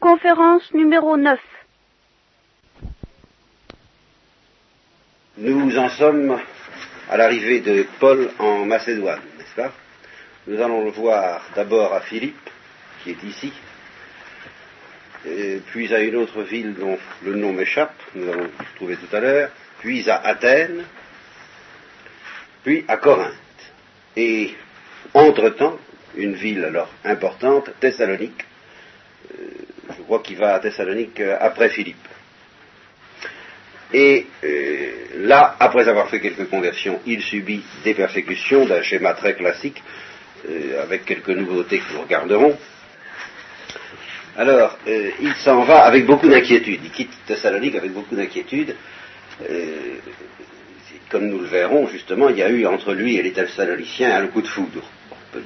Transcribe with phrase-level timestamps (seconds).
[0.00, 1.38] Conférence numéro 9.
[5.36, 6.40] Nous en sommes
[7.10, 9.72] à l'arrivée de Paul en Macédoine, n'est-ce pas?
[10.46, 12.48] Nous allons le voir d'abord à Philippe,
[13.04, 13.52] qui est ici,
[15.66, 19.20] puis à une autre ville dont le nom m'échappe, nous allons le trouver tout à
[19.20, 20.82] l'heure, puis à Athènes,
[22.64, 23.34] puis à Corinthe.
[24.16, 24.54] Et
[25.12, 25.78] entre-temps,
[26.16, 28.46] une ville alors importante, Thessalonique,
[29.38, 29.44] euh,
[29.96, 32.08] je crois qu'il va à Thessalonique euh, après Philippe.
[33.92, 39.34] Et euh, là, après avoir fait quelques conversions, il subit des persécutions d'un schéma très
[39.34, 39.82] classique,
[40.82, 42.56] avec quelques nouveautés que nous regarderons.
[44.38, 46.80] Alors, il s'en va avec beaucoup d'inquiétude.
[46.82, 48.74] Il quitte Thessalonique avec beaucoup d'inquiétude.
[51.10, 54.28] comme nous le verrons, justement, il y a eu entre lui et les Thessaloniciens un
[54.28, 54.82] coup de foudre.
[55.36, 55.40] Euh,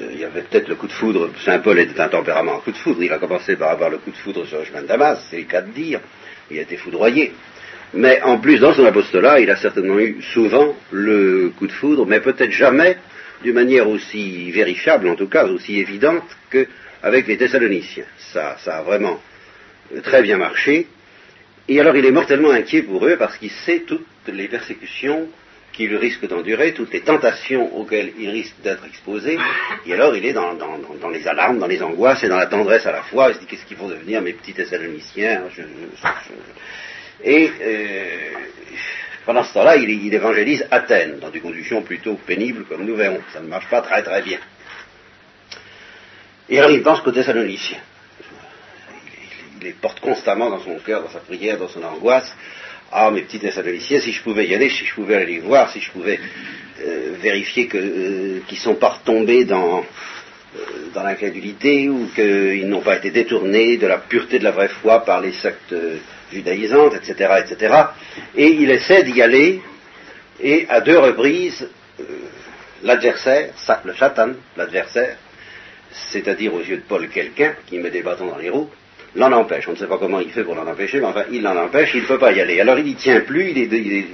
[0.00, 2.72] il y avait peut-être le coup de foudre, Saint Paul était un tempérament en coup
[2.72, 4.86] de foudre, il a commencé par avoir le coup de foudre sur le chemin de
[4.86, 6.00] Damas, c'est le cas de dire,
[6.50, 7.32] il a été foudroyé.
[7.94, 12.06] Mais en plus, dans son apostolat, il a certainement eu souvent le coup de foudre,
[12.06, 12.96] mais peut-être jamais
[13.44, 18.06] d'une manière aussi vérifiable, en tout cas aussi évidente, qu'avec les Thessaloniciens.
[18.32, 19.20] Ça, ça a vraiment
[20.02, 20.88] très bien marché.
[21.68, 25.28] Et alors il est mortellement inquiet pour eux parce qu'il sait toutes les persécutions
[25.74, 29.36] qu'il risque d'endurer, toutes les tentations auxquelles il risque d'être exposé,
[29.84, 30.56] et alors il est dans,
[31.12, 33.46] les alarmes, dans les angoisses et dans la tendresse à la fois, il se dit
[33.46, 35.42] qu'est-ce qu'ils vont devenir mes petits Thessaloniciens
[37.24, 38.06] Et euh,
[39.26, 43.40] pendant ce temps-là, il, évangélise Athènes, dans des conditions plutôt pénibles, comme nous verrons, ça
[43.40, 44.38] ne marche pas très très bien.
[46.48, 47.80] Et alors il pense qu'aux Thessaloniciens.
[49.60, 52.32] il les porte constamment dans son cœur, dans sa prière, dans son angoisse,
[52.92, 55.70] ah, mes petits Thessaloniciens, si je pouvais y aller, si je pouvais aller les voir,
[55.70, 56.18] si je pouvais
[56.80, 60.60] euh, vérifier euh, qu'ils ne sont pas retombés dans, euh,
[60.92, 65.04] dans l'incrédulité ou qu'ils n'ont pas été détournés de la pureté de la vraie foi
[65.04, 65.74] par les sectes
[66.32, 67.74] judaïsantes, etc., etc.
[68.36, 69.60] Et il essaie d'y aller,
[70.40, 71.68] et à deux reprises,
[72.82, 73.50] l'adversaire,
[73.84, 75.16] le Satan, l'adversaire,
[76.10, 78.70] c'est-à-dire aux yeux de Paul quelqu'un qui met des bâtons dans les roues,
[79.16, 79.68] l'en empêche.
[79.68, 81.94] On ne sait pas comment il fait pour l'en empêcher, mais enfin, il l'en empêche,
[81.94, 82.60] il ne peut pas y aller.
[82.60, 84.06] Alors il n'y tient plus, il,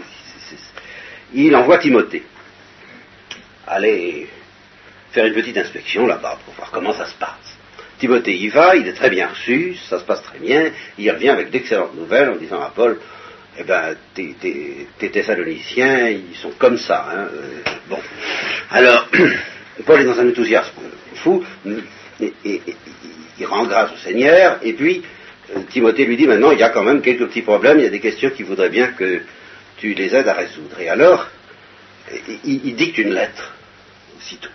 [1.34, 2.22] il, envoie Timothée.
[3.66, 4.28] Aller
[5.12, 7.58] faire une petite inspection là-bas pour voir comment ça se passe.
[7.98, 11.28] Timothée y va, il est très bien reçu, ça se passe très bien, il revient
[11.28, 12.98] avec d'excellentes nouvelles en disant à Paul,
[13.58, 17.06] eh ben, tes, Thessaloniciens, ils sont comme ça.
[17.10, 17.98] Hein, euh, bon.
[18.70, 19.06] Alors,
[19.86, 20.80] Paul est dans un enthousiasme
[21.16, 21.44] fou,
[23.40, 25.02] il rend grâce au Seigneur, et puis
[25.56, 27.86] euh, Timothée lui dit maintenant il y a quand même quelques petits problèmes, il y
[27.86, 29.22] a des questions qu'il voudrait bien que
[29.78, 30.78] tu les aides à résoudre.
[30.78, 31.26] Et alors,
[32.44, 33.54] il, dicte une lettre,
[34.18, 34.50] aussitôt.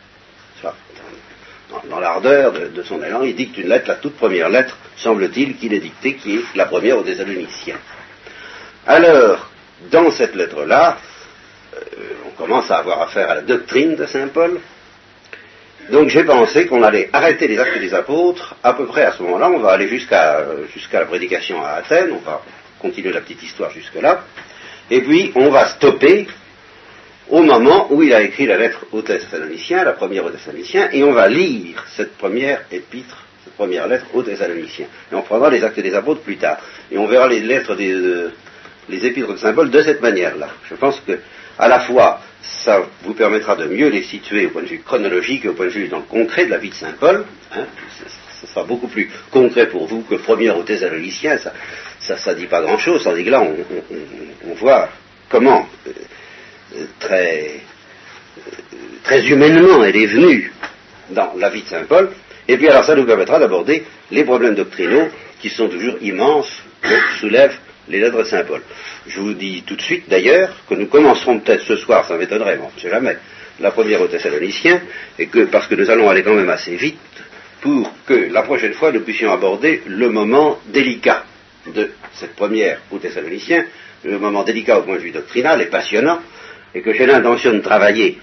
[1.89, 5.73] Dans, l'ardeur de, son élan, il dicte une lettre, la toute première lettre, semble-t-il, qu'il
[5.73, 7.79] est dictée, qui est la première aux Thessaloniciens.
[8.85, 9.49] Alors,
[9.91, 10.99] dans cette lettre-là,
[11.75, 11.79] euh,
[12.27, 14.59] on commence à avoir affaire à la doctrine de Saint Paul,
[15.91, 19.23] donc j'ai pensé qu'on allait arrêter les actes des apôtres à peu près à ce
[19.23, 19.49] moment-là.
[19.49, 22.11] On va aller jusqu'à jusqu'à la prédication à Athènes.
[22.11, 22.41] On va
[22.79, 24.23] continuer la petite histoire jusque-là.
[24.89, 26.27] Et puis on va stopper
[27.29, 31.03] au moment où il a écrit la lettre aux Thessaloniciens, la première aux Thessaloniciens, et
[31.03, 34.87] on va lire cette première épître, cette première lettre aux Thessaloniciens.
[35.11, 36.57] Et on prendra les actes des apôtres plus tard.
[36.91, 38.31] Et on verra les lettres des, euh,
[38.89, 40.49] les épîtres de symboles de cette manière-là.
[40.69, 41.19] Je pense que
[41.57, 45.45] à la fois ça vous permettra de mieux les situer au point de vue chronologique
[45.45, 47.25] et au point de vue dans le concret de la vie de Saint Paul.
[47.53, 47.65] Hein,
[48.41, 51.37] ce sera beaucoup plus concret pour vous que première aux Thessaloniciens.
[51.99, 53.03] Ça, ça, dit pas grand-chose.
[53.03, 54.89] Tandis que là, on, voit
[55.29, 57.51] comment euh, très,
[58.37, 58.51] euh,
[59.03, 60.53] très humainement elle est venue
[61.09, 62.11] dans la vie de Saint Paul.
[62.47, 65.07] Et puis alors, ça nous permettra d'aborder les problèmes doctrinaux
[65.39, 66.51] qui sont toujours immenses
[67.19, 67.57] soulèvent
[67.89, 68.61] les lettres de Saint Paul.
[69.07, 72.57] Je vous dis tout de suite d'ailleurs que nous commencerons peut-être ce soir, ça m'étonnerait,
[72.57, 73.17] mais on ne sait jamais,
[73.59, 74.81] la première aux Thessaloniciens,
[75.19, 76.97] et que parce que nous allons aller quand même assez vite,
[77.61, 81.23] pour que la prochaine fois nous puissions aborder le moment délicat
[81.73, 83.65] de cette première aux Thessaloniciens,
[84.03, 86.19] le moment délicat au point de vue doctrinal et passionnant,
[86.73, 88.19] et que j'ai l'intention de travailler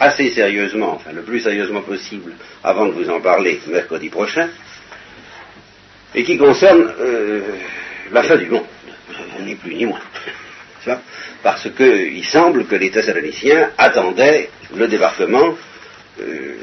[0.00, 2.32] assez sérieusement, enfin le plus sérieusement possible,
[2.62, 4.48] avant de vous en parler mercredi prochain,
[6.14, 7.40] et qui concerne euh,
[8.12, 8.64] la fin du monde
[9.44, 10.00] ni plus ni moins.
[11.42, 15.54] Parce qu'il semble que les Thessaloniciens attendaient le débarquement
[16.20, 16.54] euh,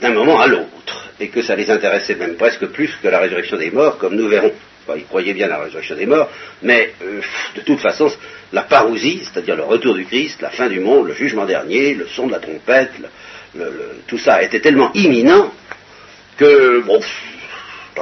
[0.00, 3.56] d'un moment à l'autre, et que ça les intéressait même presque plus que la résurrection
[3.56, 4.52] des morts, comme nous verrons.
[4.96, 6.30] ils croyaient bien la résurrection des morts,
[6.62, 7.20] mais euh,
[7.56, 8.10] de toute façon,
[8.52, 12.06] la parousie, c'est-à-dire le retour du Christ, la fin du monde, le jugement dernier, le
[12.06, 12.92] son de la trompette,
[14.06, 15.52] tout ça était tellement imminent
[16.36, 16.82] que,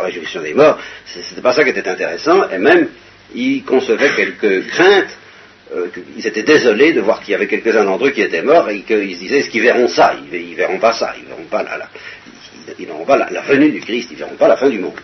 [0.03, 2.89] la résurrection des morts, c'était pas ça qui était intéressant, et même,
[3.35, 5.17] il concevait quelques craintes,
[5.75, 8.69] euh, ils étaient désolés de voir qu'il y avait quelques-uns d'entre eux qui étaient morts,
[8.71, 10.15] et qu'ils se disaient, est-ce qu'ils verront ça?
[10.33, 11.89] Ils, verront pas ça, ils verront pas la,
[12.79, 14.99] ils, la, venue du Christ, ils verront pas la fin du monde.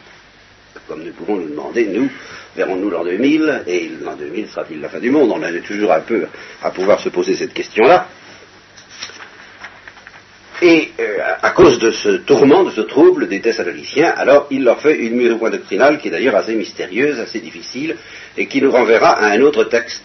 [0.88, 2.10] Comme nous pouvons nous demander, nous,
[2.56, 5.32] verrons-nous l'an 2000, et l'an 2000 sera-t-il la fin du monde?
[5.32, 6.26] On a toujours un peu
[6.62, 8.08] à pouvoir se poser cette question-là.
[10.62, 14.80] Et euh, à cause de ce tourment, de ce trouble des Thessaloniciens, alors il leur
[14.80, 17.96] fait une mise au point doctrinale qui est d'ailleurs assez mystérieuse, assez difficile,
[18.36, 20.04] et qui nous renverra à un autre texte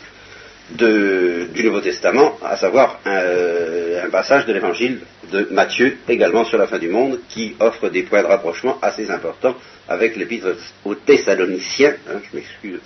[0.72, 5.02] du Nouveau Testament, à savoir un, euh, un passage de l'évangile
[5.32, 9.12] de Matthieu, également sur la fin du monde, qui offre des points de rapprochement assez
[9.12, 9.56] importants
[9.88, 10.48] avec l'épître
[10.86, 11.94] aux Thessaloniciens.
[12.10, 12.80] Hein, je m'excuse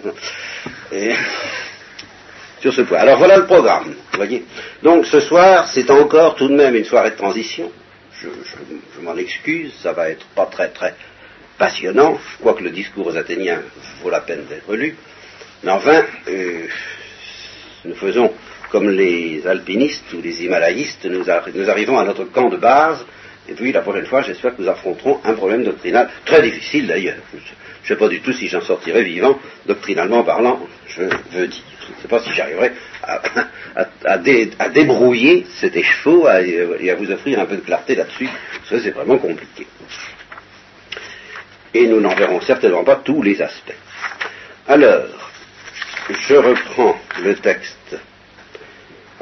[2.96, 4.44] Alors voilà le programme, voyez.
[4.84, 7.72] Donc ce soir, c'est encore tout de même une soirée de transition.
[8.22, 8.28] Je,
[9.02, 10.94] m'en excuse, ça va être pas très très
[11.58, 13.62] passionnant, quoique le discours aux Athéniens
[14.04, 14.96] vaut la peine d'être lu.
[15.64, 16.68] Mais enfin, euh,
[17.86, 18.32] nous faisons
[18.70, 23.06] comme les alpinistes ou les himalayistes, nous, arrivons à notre camp de base,
[23.50, 27.18] et puis la prochaine fois, j'espère que nous affronterons un problème doctrinal, très difficile d'ailleurs.
[27.84, 31.64] Je ne sais pas du tout si j'en sortirai vivant, doctrinalement parlant, je veux dire.
[31.88, 32.74] Je ne sais pas si j'arriverai
[33.04, 34.18] à,
[34.70, 38.92] débrouiller cet écheveau et à vous offrir un peu de clarté là-dessus, parce que c'est
[38.92, 39.68] vraiment compliqué.
[41.74, 43.74] Et nous n'en verrons certainement pas tous les aspects.
[44.68, 45.32] Alors,
[46.10, 47.98] je reprends le texte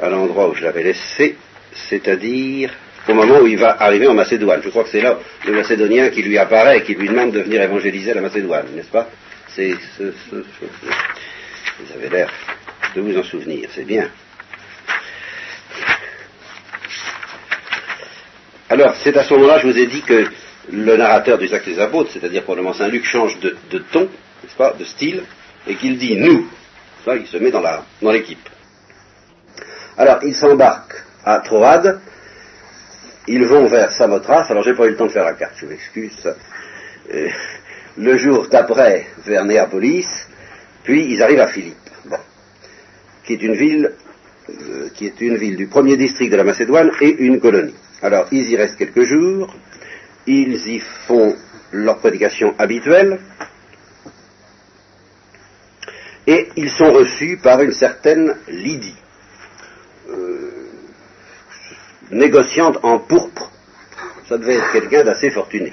[0.00, 1.36] à l'endroit où je l'avais laissé,
[1.72, 2.72] c'est-à-dire
[3.10, 4.60] au moment où il va arriver en Macédoine.
[4.62, 7.40] Je crois que c'est là le Macédonien qui lui apparaît et qui lui demande de
[7.40, 9.08] venir évangéliser la Macédoine, n'est-ce pas?
[9.48, 12.30] C'est ce, vous avez l'air
[12.94, 14.10] de vous en souvenir, c'est bien.
[18.68, 20.26] Alors, c'est à ce moment-là, je vous ai dit que
[20.70, 24.74] le narrateur du Actes des Apôtres, c'est-à-dire probablement Saint Luc, change de, ton, n'est-ce pas,
[24.78, 25.24] de style,
[25.66, 26.48] et qu'il dit nous.
[27.04, 28.48] Ça, il se met dans l'équipe.
[29.96, 32.00] alors, ils s'embarquent à Troade,
[33.26, 35.66] ils vont vers Samothrace, alors j'ai pas eu le temps de faire la carte, je
[35.66, 36.34] m'excuse.
[37.12, 37.28] Euh,
[37.96, 40.06] le jour d'après, vers Néapolis,
[40.82, 41.76] puis ils arrivent à Philippe,
[43.24, 43.92] qui est une ville
[44.48, 47.74] euh, qui est une ville du premier district de la Macédoine et une colonie.
[48.02, 49.54] Alors ils y restent quelques jours,
[50.26, 51.36] ils y font
[51.72, 53.20] leur prédication habituelle,
[56.26, 58.96] et ils sont reçus par une certaine Lydie,
[60.08, 60.50] euh,
[62.10, 63.50] négociante en pourpre.
[64.28, 65.72] Ça devait être quelqu'un d'assez fortuné,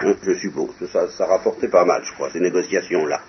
[0.00, 0.70] hein, je suppose.
[0.90, 3.20] Ça, ça rapportait pas mal, je crois, ces négociations-là.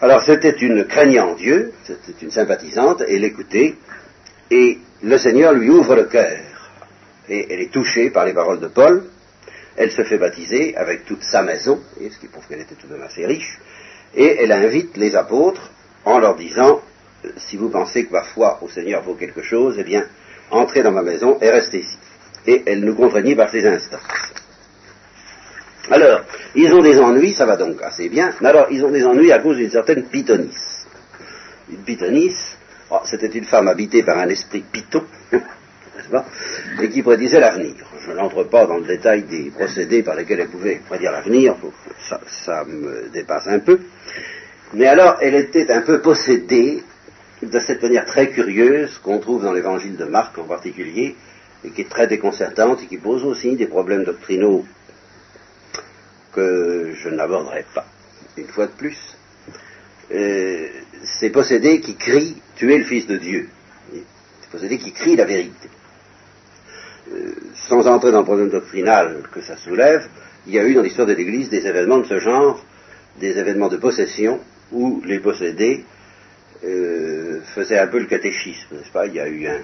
[0.00, 3.74] Alors c'était une craignant Dieu, c'était une sympathisante, elle écoutait,
[4.50, 6.38] et le Seigneur lui ouvre le cœur.
[7.28, 9.04] Et elle est touchée par les paroles de Paul,
[9.76, 12.86] elle se fait baptiser avec toute sa maison, et ce qui prouve qu'elle était tout
[12.86, 13.58] de même assez riche,
[14.14, 15.70] et elle invite les apôtres
[16.04, 16.80] en leur disant,
[17.36, 20.06] si vous pensez que ma foi au Seigneur vaut quelque chose, eh bien,
[20.50, 21.98] entrez dans ma maison et restez ici.
[22.46, 24.32] Et elle nous contraignit par ses instances.
[25.90, 26.20] Alors,
[26.54, 29.32] ils ont des ennuis, ça va donc assez bien, mais alors ils ont des ennuis
[29.32, 30.86] à cause d'une certaine Pythonisse.
[31.70, 32.58] Une Pythonisse,
[32.90, 36.26] oh, c'était une femme habitée par un esprit python, n'est-ce pas,
[36.82, 37.74] et qui prédisait l'avenir.
[38.06, 41.56] Je n'entre pas dans le détail des procédés par lesquels elle pouvait prédire l'avenir,
[41.98, 43.80] ça, ça me dépasse un peu.
[44.74, 46.82] Mais alors, elle était un peu possédée
[47.42, 51.16] de cette manière très curieuse qu'on trouve dans l'évangile de Marc en particulier,
[51.64, 54.64] et qui est très déconcertante et qui pose aussi des problèmes doctrinaux
[56.32, 57.86] que je n'aborderai pas,
[58.36, 59.16] une fois de plus,
[60.12, 60.68] euh,
[61.02, 63.48] c'est possédé qui crie tuer le Fils de Dieu.
[63.92, 65.68] C'est possédé qui crie la vérité.
[67.12, 70.08] Euh, sans entrer dans le problème doctrinal que ça soulève,
[70.46, 72.64] il y a eu dans l'histoire de l'Église des événements de ce genre,
[73.20, 74.40] des événements de possession,
[74.72, 75.84] où les possédés
[76.64, 79.06] euh, faisaient un peu le catéchisme, n'est-ce pas?
[79.06, 79.60] Il y a eu un,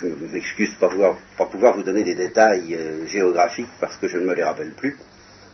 [0.00, 4.24] je m'excuse de ne pas pouvoir, vous donner des détails géographiques parce que je ne
[4.24, 4.96] me les rappelle plus,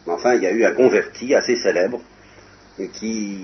[0.07, 2.00] mais enfin, il y a eu un converti assez célèbre
[2.93, 3.38] qui,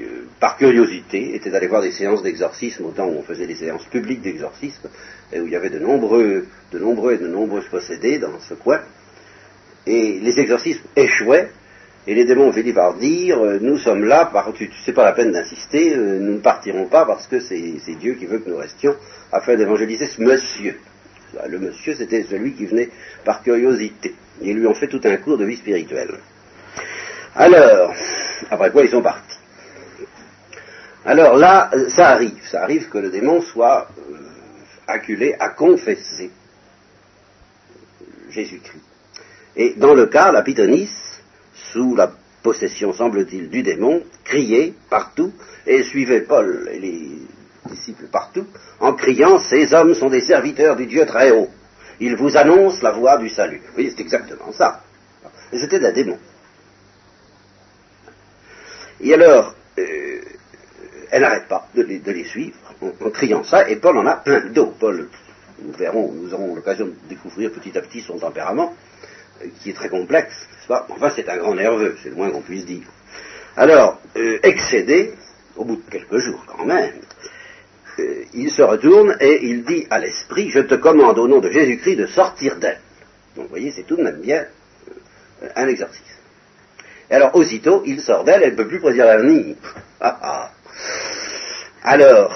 [0.00, 3.54] euh, par curiosité, était allé voir des séances d'exorcisme au temps où on faisait des
[3.54, 4.88] séances publiques d'exorcisme,
[5.32, 8.54] et où il y avait de nombreux, de nombreux et de nombreuses possédés dans ce
[8.54, 8.80] coin.
[9.86, 11.50] Et les exorcismes échouaient,
[12.06, 14.30] et les démons finissent par dire euh, Nous sommes là,
[14.84, 18.26] sais pas la peine d'insister, euh, nous ne partirons pas parce que c'est Dieu qui
[18.26, 18.96] veut que nous restions
[19.30, 20.78] afin d'évangéliser ce monsieur.
[21.48, 22.90] Le monsieur, c'était celui qui venait
[23.24, 24.14] par curiosité.
[24.42, 26.18] Ils lui ont fait tout un cours de vie spirituelle.
[27.34, 27.94] Alors,
[28.50, 29.38] après quoi ils sont partis.
[31.04, 34.16] Alors là, ça arrive, ça arrive que le démon soit euh,
[34.86, 36.30] acculé à confesser
[38.30, 38.82] Jésus-Christ.
[39.56, 41.11] Et dans le cas, la pythonisse
[41.72, 42.12] sous la
[42.42, 45.32] possession, semble-t-il, du démon, criaient partout
[45.66, 47.08] et suivaient Paul et les
[47.68, 48.46] disciples partout
[48.80, 51.48] en criant Ces hommes sont des serviteurs du Dieu très haut.
[52.00, 53.62] Ils vous annoncent la voie du salut.
[53.74, 54.82] Voyez, c'est exactement ça.
[55.52, 56.18] C'était un démon.
[59.00, 60.20] Et alors, euh,
[61.10, 64.74] elle n'arrête pas de les, suivre en, criant ça, et Paul en a plein d'eau.
[64.78, 65.08] Paul,
[65.62, 68.74] nous verrons, nous aurons l'occasion de découvrir petit à petit son tempérament,
[69.60, 70.86] qui est très complexe, pas?
[70.90, 72.86] Enfin, c'est un grand nerveux, c'est le moins qu'on puisse dire.
[73.56, 75.12] Alors, euh, excédé,
[75.56, 76.94] au bout de quelques jours quand même,
[78.32, 81.96] il se retourne et il dit à l'esprit, je te commande au nom de Jésus-Christ
[81.96, 82.80] de sortir d'elle.
[83.36, 84.46] Donc, vous voyez, c'est tout de même bien
[85.56, 86.00] un exercice.
[87.10, 89.56] Et alors, aussitôt, il sort d'elle, elle ne peut plus prédire l'avenir.
[90.00, 90.50] Ah, ah.
[91.82, 92.34] Alors,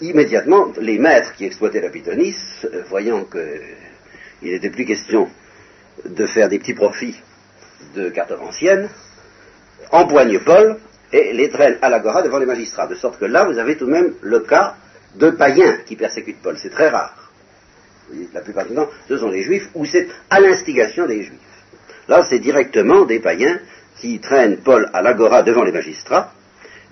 [0.00, 2.34] immédiatement, les maîtres qui exploitaient la Pythonis,
[2.64, 5.28] euh, voyant qu'il n'était plus question
[6.04, 7.16] de faire des petits profits
[7.94, 8.88] de cartes anciennes,
[9.90, 10.78] empoignent Paul
[11.12, 12.86] et les traînent à l'agora devant les magistrats.
[12.86, 14.76] De sorte que là, vous avez tout de même le cas
[15.16, 16.56] de païens qui persécutent Paul.
[16.58, 17.30] C'est très rare.
[18.32, 21.38] La plupart du temps, ce sont les juifs ou c'est à l'instigation des juifs.
[22.08, 23.58] Là, c'est directement des païens
[24.00, 26.32] qui traînent Paul à l'agora devant les magistrats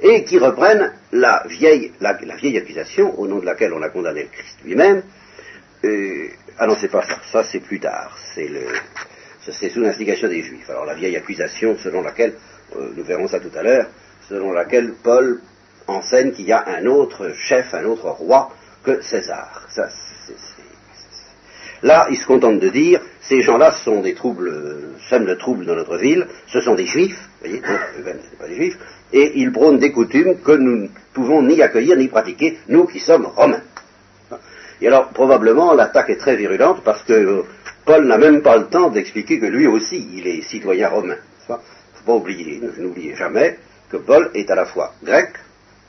[0.00, 4.23] et qui reprennent la vieille, la, vieille accusation au nom de laquelle on a condamné
[4.23, 5.02] le Christ lui-même.
[5.85, 6.28] Euh,
[6.62, 8.67] ah non, c'est pas ça, ça c'est plus tard, c'est le,
[9.40, 10.69] c'est sous l'instigation des Juifs.
[10.69, 12.35] Alors la vieille accusation selon laquelle,
[12.76, 13.87] euh, nous verrons ça tout à l'heure,
[14.29, 15.40] selon laquelle Paul
[15.87, 18.50] enseigne qu'il y a un autre chef, un autre roi
[18.85, 19.69] que César.
[21.83, 25.97] Là, il se contente de dire, ces gens-là sont des troubles, sèment le dans notre
[25.97, 28.79] ville, ce sont des juifs, vous voyez, ce pas des juifs,
[29.14, 33.00] et ils prônent des coutumes que nous ne pouvons ni accueillir ni pratiquer, nous qui
[33.00, 33.62] sommes romains.
[34.81, 37.45] Et alors, probablement, l'attaque est très virulente parce que
[37.85, 41.17] Paul n'a même pas le temps d'expliquer que lui aussi, il est citoyen romain.
[41.49, 43.59] Il ne faut pas oublier, n'oubliez jamais
[43.91, 45.33] que Paul est à la fois grec,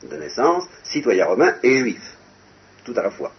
[0.09, 2.17] de naissance, citoyen romain et juif,
[2.83, 3.31] tout à la fois.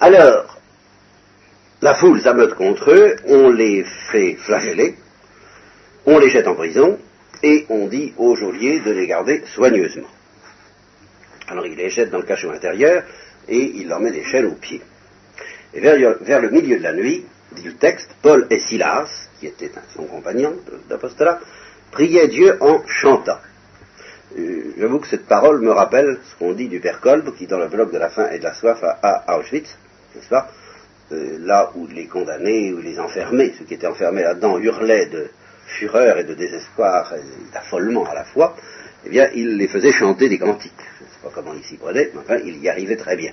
[0.00, 0.58] Alors,
[1.82, 4.96] la foule s'ameute contre eux, on les fait flageller,
[6.06, 6.98] on les jette en prison,
[7.42, 10.08] et on dit au geôlier de les garder soigneusement.
[11.48, 13.04] Alors il les jette dans le cachot intérieur,
[13.48, 14.82] et il leur met des chaînes aux pieds.
[15.74, 19.70] Et vers, le milieu de la nuit, dit le texte, Paul et Silas, qui étaient
[19.94, 20.54] son compagnon
[20.88, 21.40] d'apostolat,
[21.90, 23.38] priaient Dieu en chantant.
[24.38, 27.58] Euh, j'avoue que cette parole me rappelle ce qu'on dit du père Kolb, qui dans
[27.58, 29.76] le bloc de la faim et de la soif à Auschwitz,
[30.14, 30.48] n'est-ce pas
[31.12, 35.28] euh, Là où les condamnés ou les enfermés, ceux qui étaient enfermés là-dedans, hurlaient de
[35.66, 38.56] fureur et de désespoir et d'affolement à la fois,
[39.06, 40.72] eh bien, il les faisait chanter des cantiques.
[40.98, 43.32] Je ne sais pas comment ils s'y prenaient, mais enfin, il y arrivait très bien.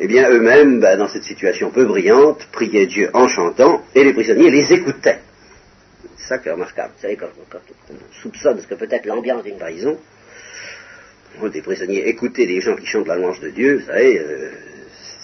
[0.00, 4.12] Eh bien, eux-mêmes, ben, dans cette situation peu brillante, priaient Dieu en chantant, et les
[4.12, 5.20] prisonniers les écoutaient.
[6.16, 6.92] C'est ça qui est remarquable.
[6.96, 7.28] Vous savez, quand,
[7.90, 9.98] on soupçonne ce que peut être l'ambiance d'une prison,
[11.52, 14.50] des prisonniers écouter des gens qui chantent la louange de Dieu, vous savez, euh,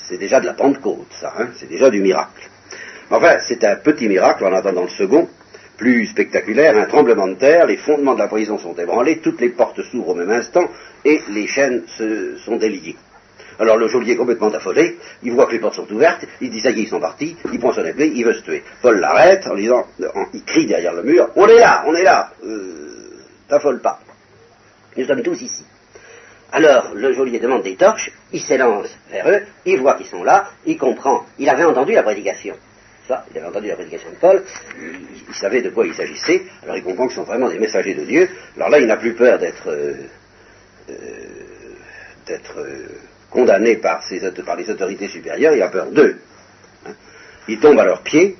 [0.08, 2.48] c'est déjà de la Pentecôte, ça, hein, c'est déjà du miracle.
[3.10, 5.28] Enfin, c'est un petit miracle en attendant le second,
[5.78, 9.50] plus spectaculaire, un tremblement de terre, les fondements de la prison sont ébranlés, toutes les
[9.50, 10.68] portes s'ouvrent au même instant,
[11.04, 12.96] et les chaînes se sont déliées.
[13.60, 16.70] Alors le geôlier complètement affolé, il voit que les portes sont ouvertes, il dit ça
[16.70, 18.62] y est, ils sont partis, il prend son épée, il veut se tuer.
[18.82, 19.86] Paul l'arrête en disant,
[20.34, 24.00] il crie derrière le mur, on est là, on est là, euh, t'affole pas.
[24.96, 25.64] Nous sommes tous ici.
[26.52, 30.50] Alors le geôlier demande des torches, il s'élance vers eux, il voit qu'ils sont là,
[30.66, 32.56] il comprend, il avait entendu la prédication.
[33.30, 34.42] Il avait entendu la prédication de Paul,
[35.28, 37.94] il, savait de quoi il s'agissait, alors il comprend que ce sont vraiment des messagers
[37.94, 39.94] de Dieu, alors là il n'a plus peur d'être euh,
[40.90, 40.94] euh,
[42.30, 42.86] euh,
[43.30, 46.18] condamné par, les autorités supérieures, il a peur d'eux.
[46.86, 46.92] Hein.
[47.48, 48.36] Il tombe à leurs pieds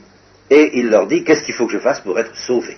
[0.50, 2.76] et il leur dit qu'est-ce qu'il faut que je fasse pour être sauvé?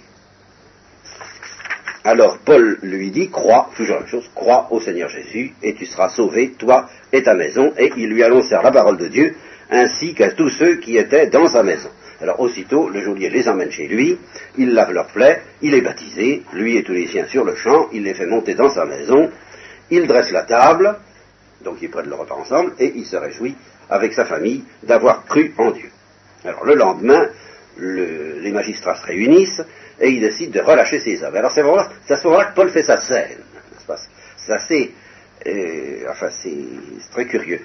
[2.04, 5.86] Alors Paul lui dit, crois, toujours la même chose, crois au Seigneur Jésus, et tu
[5.86, 9.34] seras sauvé, toi et ta maison, et il lui annoncèrent la parole de Dieu,
[9.70, 11.90] ainsi qu'à tous ceux qui étaient dans sa maison.
[12.20, 14.18] Alors aussitôt, le geôlier les emmène chez lui,
[14.58, 17.88] il lave leur plaie, il est baptisé, lui et tous les siens sur le champ,
[17.92, 19.30] il les fait monter dans sa maison,
[19.90, 20.98] il dresse la table,
[21.62, 23.56] donc il prête le repas ensemble, et il se réjouit
[23.88, 25.90] avec sa famille d'avoir cru en Dieu.
[26.44, 27.28] Alors le lendemain,
[27.78, 29.62] les magistrats se réunissent,
[29.98, 31.36] et il décide de relâcher ses hommes.
[31.36, 33.38] Alors c'est à ce moment-là que Paul fait sa scène.
[34.36, 34.94] C'est assez,
[35.46, 37.60] euh, enfin c'est très curieux.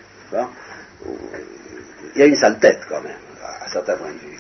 [2.16, 4.38] Il y a une sale tête quand même, à certains points de vue.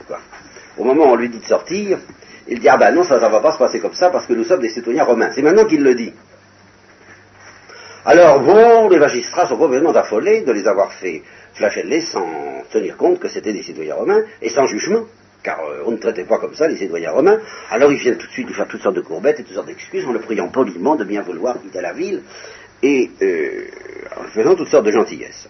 [0.77, 1.99] Au moment où on lui dit de sortir,
[2.47, 4.33] il dit ah ben non ça ne va pas se passer comme ça parce que
[4.33, 5.31] nous sommes des citoyens romains.
[5.33, 6.13] C'est maintenant qu'il le dit.
[8.05, 13.19] Alors bon, les magistrats sont complètement affolés de les avoir fait flageller sans tenir compte
[13.19, 15.05] que c'était des citoyens romains et sans jugement.
[15.41, 17.39] car euh, on ne traitait pas comme ça les citoyens romains.
[17.71, 19.67] Alors ils viennent tout de suite lui faire toutes sortes de courbettes et toutes sortes
[19.67, 22.21] d'excuses en le priant poliment de bien vouloir quitter la ville
[22.83, 23.67] et euh,
[24.17, 25.47] en faisant toutes sortes de gentillesses.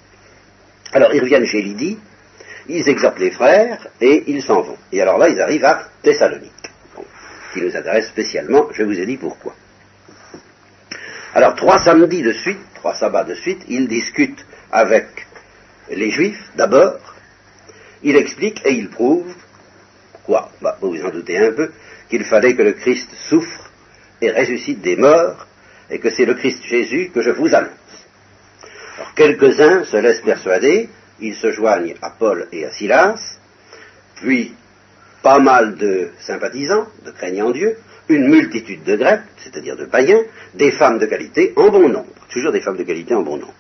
[0.94, 1.98] Alors ils reviennent chez Lydie,
[2.68, 4.78] ils exhortent les frères et ils s'en vont.
[4.92, 6.52] Et alors là, ils arrivent à Thessalonique,
[7.54, 9.54] qui nous intéresse spécialement, je vous ai dit pourquoi.
[11.34, 15.08] Alors trois samedis de suite, trois sabbats de suite, ils discutent avec
[15.90, 17.00] les Juifs d'abord,
[18.04, 19.36] il explique et il prouve,
[20.24, 21.72] quoi bah, Vous vous en doutez un peu,
[22.10, 23.72] qu'il fallait que le Christ souffre
[24.22, 25.46] et ressuscite des morts,
[25.90, 28.05] et que c'est le Christ Jésus que je vous annonce.
[29.16, 30.90] Quelques-uns se laissent persuader,
[31.22, 33.40] ils se joignent à Paul et à Silas,
[34.16, 34.54] puis
[35.24, 37.78] pas mal de sympathisants, de craignants Dieu,
[38.10, 40.22] une multitude de Grecs, c'est-à-dire de païens,
[40.54, 43.56] des femmes de qualité en bon nombre, toujours des femmes de qualité en bon nombre.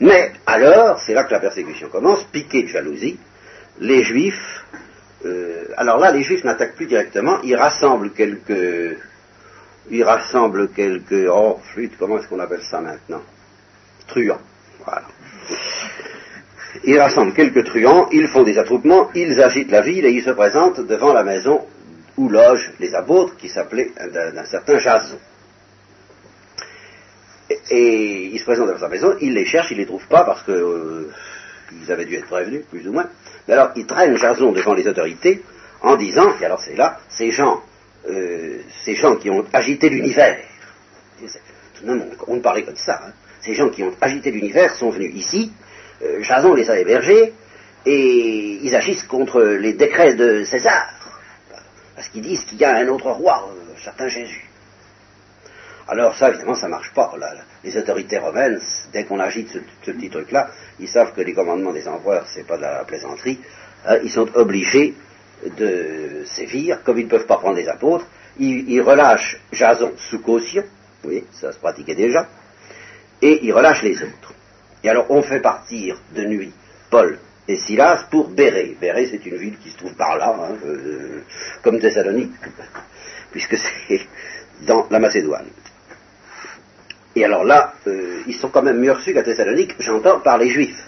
[0.00, 3.18] Mais alors, c'est là que la persécution commence, piquée de jalousie,
[3.80, 4.64] les Juifs,
[5.24, 8.98] euh, alors là, les Juifs n'attaquent plus directement, ils rassemblent quelques,
[9.90, 13.22] ils rassemblent quelques, oh, flûte, comment est-ce qu'on appelle ça maintenant?
[14.06, 14.40] Truands,
[16.84, 20.30] Ils rassemblent quelques truands, ils font des attroupements, ils agitent la ville et ils se
[20.30, 21.66] présentent devant la maison
[22.16, 23.90] où logent les apôtres qui s'appelaient
[24.34, 25.18] d'un certain Jason.
[27.70, 30.24] Et, ils se présentent devant sa maison, ils les cherchent, ils ne les trouvent pas
[30.24, 31.10] parce que euh,
[31.72, 33.08] ils avaient dû être prévenus, plus ou moins.
[33.46, 35.42] Mais alors ils traînent Jason devant les autorités
[35.80, 37.62] en disant, et alors c'est là, ces gens,
[38.08, 40.38] euh, ces gens qui ont agité l'univers,
[42.26, 43.12] on ne parlait que de ça, hein.
[43.40, 45.52] Ces gens qui ont agité l'univers sont venus ici,
[46.02, 47.32] euh, Jason les a hébergés,
[47.86, 50.88] et ils agissent contre les décrets de César,
[51.94, 54.48] parce qu'ils disent qu'il y a un autre roi, un certain Jésus.
[55.88, 57.14] Alors ça, évidemment, ça ne marche pas.
[57.64, 58.60] les autorités romaines,
[58.92, 59.48] dès qu'on agite
[59.82, 63.40] ce, petit truc-là, ils savent que les commandements des empereurs, c'est pas de la plaisanterie.
[63.86, 64.94] Hein, ils sont obligés
[65.56, 68.06] de sévir, comme ils ne peuvent pas prendre les apôtres,
[68.38, 70.62] ils, relâchent Jason sous caution,
[71.04, 72.28] oui, ça se pratiquait déjà,
[73.22, 74.34] et ils relâchent les autres.
[74.82, 76.52] Et alors on fait partir de nuit
[76.90, 78.76] Paul et Silas pour Béré.
[78.80, 81.22] Béré, c'est une ville qui se trouve par là, hein, euh,
[81.62, 82.32] comme Thessalonique,
[83.32, 84.00] puisque c'est
[84.66, 85.46] dans la Macédoine.
[87.16, 90.50] Et alors là, euh, ils sont quand même mieux reçus qu'à Thessalonique, j'entends, par les
[90.50, 90.86] Juifs.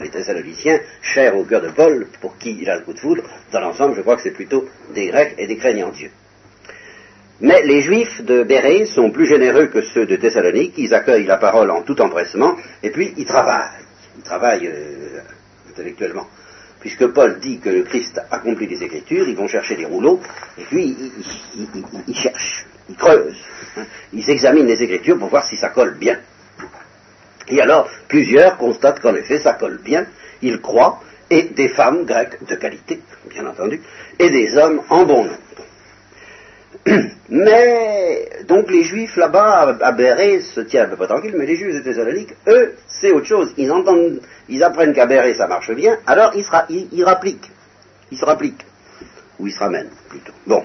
[0.00, 3.22] les Thessaloniciens, chers au cœur de Paul, pour qui il a le coup de foudre,
[3.52, 6.10] dans l'ensemble, je crois que c'est plutôt des Grecs et des craignants Dieu.
[7.40, 11.38] Mais les Juifs de Bérée sont plus généreux que ceux de Thessalonique, ils accueillent la
[11.38, 13.84] parole en tout empressement, et puis ils travaillent.
[14.16, 15.20] Ils travaillent euh,
[15.70, 16.26] intellectuellement.
[16.80, 20.20] Puisque Paul dit que le Christ accomplit les Écritures, ils vont chercher des rouleaux,
[20.58, 20.96] et puis
[22.06, 23.36] ils cherchent ils creusent,
[23.76, 23.84] hein.
[24.12, 26.18] ils examinent les Écritures pour voir si ça colle bien.
[27.48, 30.06] Et alors, plusieurs constatent qu'en effet, ça colle bien,
[30.42, 31.00] ils croient,
[31.30, 33.80] et des femmes grecques de qualité, bien entendu,
[34.18, 35.38] et des hommes en bon nombre.
[37.28, 41.54] Mais, donc les juifs là-bas, à Béré, se tiennent à peu près tranquilles, mais les
[41.54, 43.54] juifs des Thessaloniques, eux, c'est autre chose.
[43.56, 47.50] Ils entendent, ils apprennent qu'à Béré ça marche bien, alors ils, ils, ils rappliquent.
[48.10, 48.66] Ils se rappliquent.
[49.38, 50.32] Ou ils se ramènent, plutôt.
[50.46, 50.64] Bon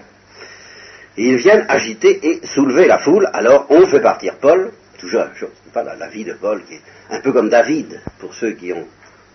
[1.18, 3.30] ils viennent agiter et soulever la foule.
[3.34, 6.82] Alors on fait partir Paul, toujours la chose, pas la, vie de Paul qui est
[7.10, 8.88] un peu comme David, pour ceux qui ont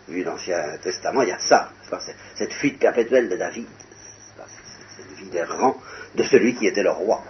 [0.08, 1.70] vu l'Ancien Testament, il y a ça,
[2.34, 3.66] cette fuite perpétuelle de David,
[4.96, 5.76] cette vie d'errant
[6.14, 7.22] de celui qui était le roi.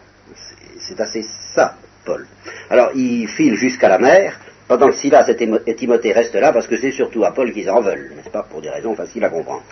[0.79, 1.23] C'est assez
[1.55, 2.27] ça, Paul.
[2.69, 4.39] Alors il file jusqu'à la mer,
[4.69, 7.81] pendant que Silas et Timothée restent là, parce que c'est surtout à Paul qu'ils en
[7.81, 9.65] veulent, n'est-ce pas, pour des raisons faciles à comprendre.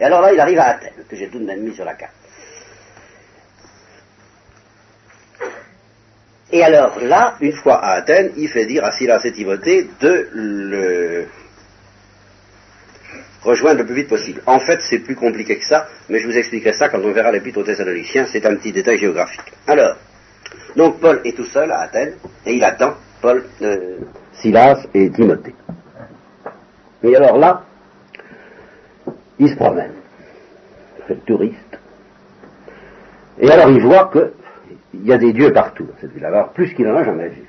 [0.00, 1.94] Et alors là, il arrive à Athènes, que j'ai tout de même mis sur la
[1.94, 2.14] carte.
[6.50, 10.28] Et alors là, une fois à Athènes, il fait dire à Silas et Timothée de
[10.32, 11.26] le
[13.42, 14.42] rejoindre le plus vite possible.
[14.46, 17.32] En fait, c'est plus compliqué que ça, mais je vous expliquerai ça quand on verra
[17.32, 19.52] l'épître aux Thessaloniciens, c'est un petit détail géographique.
[19.66, 19.96] Alors,
[20.76, 22.14] donc Paul est tout seul à Athènes,
[22.46, 23.98] et il attend Paul, euh,
[24.32, 25.54] Silas et Timothée.
[27.02, 27.64] Et alors là,
[29.38, 29.92] il se promène,
[31.06, 31.78] fait le touriste,
[33.40, 34.32] et alors il voit que
[34.94, 37.42] il y a des dieux partout dans cette ville-là, plus qu'il n'en a jamais vu.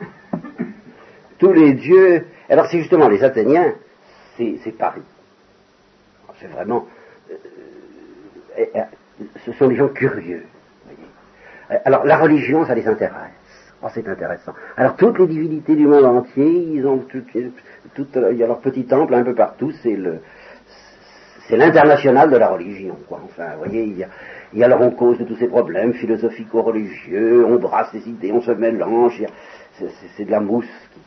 [1.39, 2.25] Tous les dieux.
[2.49, 3.73] Alors c'est justement les Athéniens,
[4.37, 5.01] c'est Paris.
[6.39, 6.85] C'est vraiment.
[7.31, 8.81] Euh, euh,
[9.45, 10.45] ce sont des gens curieux.
[11.85, 13.31] Alors la religion, ça les intéresse.
[13.81, 14.53] Oh, c'est intéressant.
[14.75, 19.13] Alors toutes les divinités du monde entier, ils ont il y a leur petit temple
[19.13, 19.71] un peu partout.
[19.81, 19.97] C'est
[21.57, 22.97] l'international de la religion.
[23.07, 23.21] Quoi.
[23.23, 24.09] Enfin, vous voyez, il y a,
[24.53, 28.51] et alors on cause de tous ces problèmes philosophico-religieux, on brasse les idées, on se
[28.51, 29.23] mélange,
[30.17, 30.99] c'est de la mousse qui,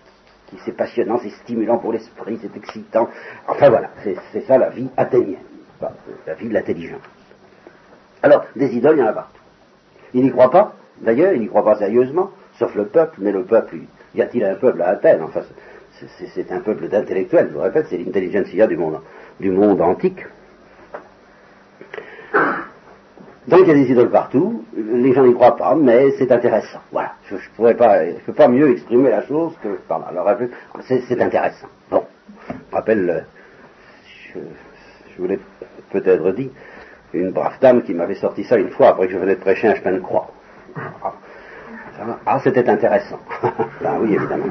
[0.64, 3.08] c'est passionnant, c'est stimulant pour l'esprit, c'est excitant.
[3.48, 3.90] Enfin voilà,
[4.32, 5.44] c'est ça la vie athénienne,
[6.26, 7.02] la vie de l'intelligence.
[8.22, 9.40] Alors, des idoles, il y en a partout.
[10.14, 13.44] Ils n'y croient pas, d'ailleurs, ils n'y croient pas sérieusement, sauf le peuple, mais le
[13.44, 13.76] peuple,
[14.14, 15.22] y a-t-il un peuple à Athènes?
[15.22, 15.40] Enfin,
[16.34, 19.00] c'est un peuple d'intellectuels, je vous répète, c'est l'intelligentsia du monde,
[19.40, 20.24] du monde antique.
[23.48, 26.78] Donc il y a des idoles partout, les gens n'y croient pas, mais c'est intéressant.
[26.92, 30.38] Voilà, je ne pourrais pas, peux pas mieux exprimer la chose que par là.
[30.86, 31.66] C'est intéressant.
[31.90, 32.04] Bon,
[32.48, 33.26] je rappelle,
[34.32, 34.38] je,
[35.20, 35.40] voulais
[35.90, 36.50] peut-être dire,
[37.14, 39.68] une brave dame qui m'avait sorti ça une fois après que je venais de prêcher
[39.68, 40.28] un chemin de croix.
[42.26, 43.18] Ah, c'était intéressant.
[43.82, 44.46] ben oui, évidemment.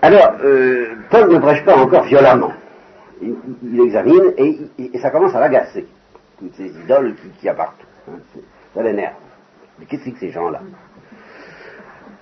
[0.00, 2.52] Alors, euh, Paul ne prêche pas encore violemment.
[3.22, 5.86] Il, examine et, ça commence à l'agacer.
[6.38, 7.86] Toutes ces idoles qui, a partout.
[8.08, 8.18] Hein,
[8.74, 9.14] ça l'énerve.
[9.78, 10.60] Mais qu'est-ce que ces gens-là?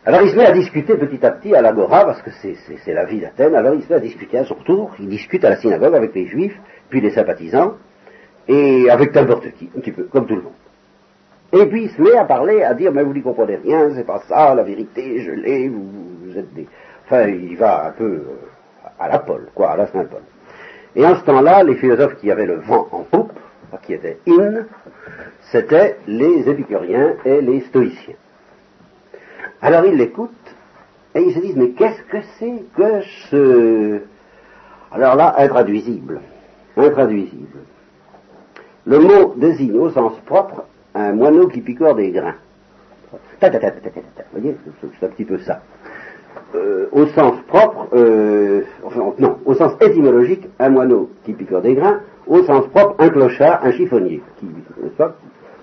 [0.04, 3.04] Alors il se met à discuter petit à petit à l'agora, parce que c'est la
[3.04, 5.56] vie d'Athènes, alors il se met à discuter à son retour, il discute à la
[5.56, 6.58] synagogue avec les juifs,
[6.88, 7.74] puis les sympathisants,
[8.48, 10.52] et avec n'importe qui, un petit peu, comme tout le monde.
[11.52, 14.06] Et puis il se met à parler, à dire, mais vous n'y comprenez rien, c'est
[14.06, 15.86] pas ça, la vérité, je l'ai, vous,
[16.24, 16.66] vous, êtes des...
[17.04, 18.22] Enfin, il va un peu euh,
[18.98, 20.22] à la Paul, quoi, à la Saint-Paul.
[20.96, 23.32] Et en ce temps-là, les philosophes qui avaient le vent en poupe,
[23.82, 24.66] qui étaient in,
[25.52, 28.16] c'étaient les épicuriens et les stoïciens.
[29.62, 30.30] Alors ils l'écoutent
[31.14, 33.00] et ils se disent, mais qu'est-ce que c'est que
[33.30, 34.00] ce...
[34.92, 36.20] Alors là, intraduisible.
[36.76, 37.58] Intraduisible.
[38.86, 42.36] Le mot désigne au sens propre un moineau qui picore des grains.
[43.12, 43.18] Vous
[44.32, 44.56] voyez,
[44.98, 45.62] c'est un petit peu ça.
[46.54, 51.74] Euh, au sens propre, euh, enfin, non, au sens étymologique, un moineau qui picore des
[51.74, 54.46] grains, au sens propre, un clochard, un chiffonnier, qui,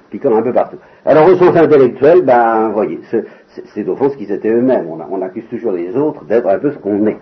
[0.10, 0.78] picore un peu partout.
[1.06, 4.88] Alors au sens intellectuel, ben, voyez, c'est au fond ce qu'ils étaient eux-mêmes.
[4.88, 7.18] On, accuse toujours les autres d'être un peu ce qu'on est.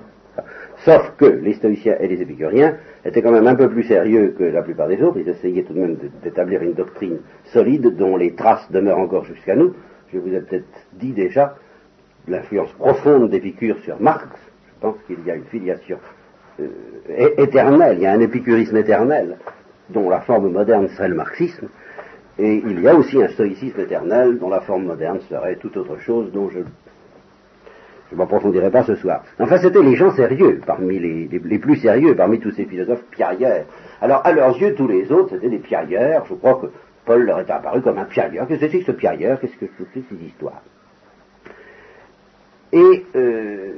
[0.83, 4.43] Sauf que les stoïciens et les épicuriens étaient quand même un peu plus sérieux que
[4.43, 5.17] la plupart des autres.
[5.17, 9.55] Ils essayaient tout de même d'établir une doctrine solide dont les traces demeurent encore jusqu'à
[9.55, 9.73] nous.
[10.13, 11.55] Je vous ai peut-être dit déjà
[12.27, 14.27] l'influence profonde d'Épicure sur Marx.
[14.67, 15.97] Je pense qu'il y a une filiation
[16.59, 16.67] euh,
[17.37, 19.37] éternelle, il y a un épicurisme éternel
[19.89, 21.67] dont la forme moderne serait le marxisme.
[22.37, 25.97] Et il y a aussi un stoïcisme éternel dont la forme moderne serait toute autre
[25.99, 26.59] chose dont je
[28.11, 29.23] je m'approfondirai pas ce soir.
[29.39, 33.65] Enfin, c'était les gens sérieux, parmi les, plus sérieux, parmi tous ces philosophes piailleurs.
[33.99, 36.23] Alors, à leurs yeux, tous les autres, c'était des piailleurs.
[36.29, 36.67] Je crois que
[37.05, 38.47] Paul leur est apparu comme un piailleur.
[38.47, 39.39] Qu'est-ce que c'est que ce piailleur?
[39.39, 40.61] Qu'est-ce que c'est que ces histoires?
[42.75, 43.71] Et euh,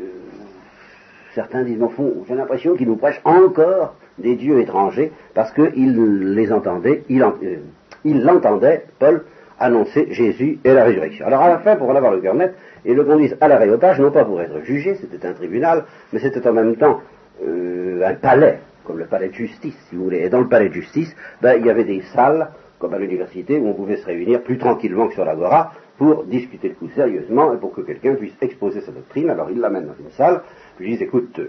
[1.36, 6.34] certains disent, au fond, j'ai l'impression qu'ils nous prêchent encore des dieux étrangers, parce qu'ils
[6.34, 7.58] les entendaient, ils euh,
[8.04, 9.24] l'entendaient, Paul,
[9.60, 11.28] annoncer Jésus et la résurrection.
[11.28, 12.56] Alors à la fin, pour en avoir le cœur net,
[12.86, 16.48] et le conduisent à l'aréopage, non pas pour être jugé, c'était un tribunal, mais c'était
[16.48, 17.00] en même temps
[17.46, 20.24] euh, un palais, comme le palais de justice, si vous voulez.
[20.24, 23.60] Et dans le palais de justice, ben, il y avait des salles, comme à l'université,
[23.60, 27.54] où on pouvait se réunir plus tranquillement que sur l'agora, pour discuter le coup sérieusement
[27.54, 29.30] et pour que quelqu'un puisse exposer sa doctrine.
[29.30, 30.42] Alors il l'amène dans une salle,
[30.78, 31.40] puis il dit, écoute,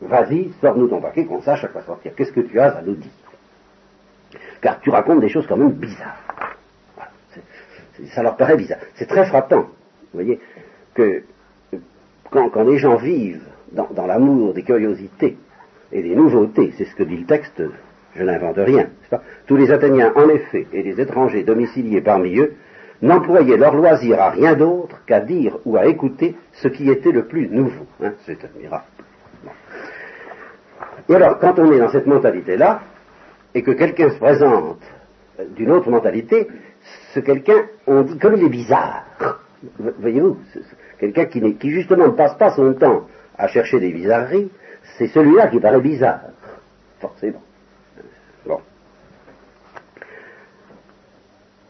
[0.00, 2.12] vas-y, sors-nous ton paquet, qu'on sache à quoi sortir.
[2.14, 3.10] Qu'est-ce que tu as à nous dire?
[4.60, 6.56] Car tu racontes des choses quand même bizarres.
[8.14, 8.78] ça leur paraît bizarre.
[8.94, 9.66] C'est très frappant.
[10.12, 10.40] Vous voyez,
[10.94, 11.22] que
[12.30, 15.36] quand, les gens vivent dans, l'amour des curiosités
[15.92, 17.62] et des nouveautés, c'est ce que dit le texte,
[18.14, 18.88] je n'invente rien,
[19.46, 22.54] tous les Athéniens, en effet, et les étrangers domiciliés parmi eux,
[23.02, 27.26] n'employaient leur loisir à rien d'autre qu'à dire ou à écouter ce qui était le
[27.26, 27.86] plus nouveau.
[28.02, 28.84] Hein, c'est admirable.
[31.08, 32.82] Et alors, quand on est dans cette mentalité-là,
[33.56, 34.82] et que quelqu'un se présente
[35.56, 36.46] d'une autre mentalité,
[37.14, 39.04] ce quelqu'un, on dit comme il est bizarre.
[39.78, 40.38] Voyez-vous,
[40.98, 43.06] quelqu'un qui, justement ne passe pas son temps
[43.38, 44.50] à chercher des bizarreries,
[44.98, 46.20] c'est celui-là qui paraît bizarre,
[47.00, 47.42] forcément.
[48.44, 48.60] Bon.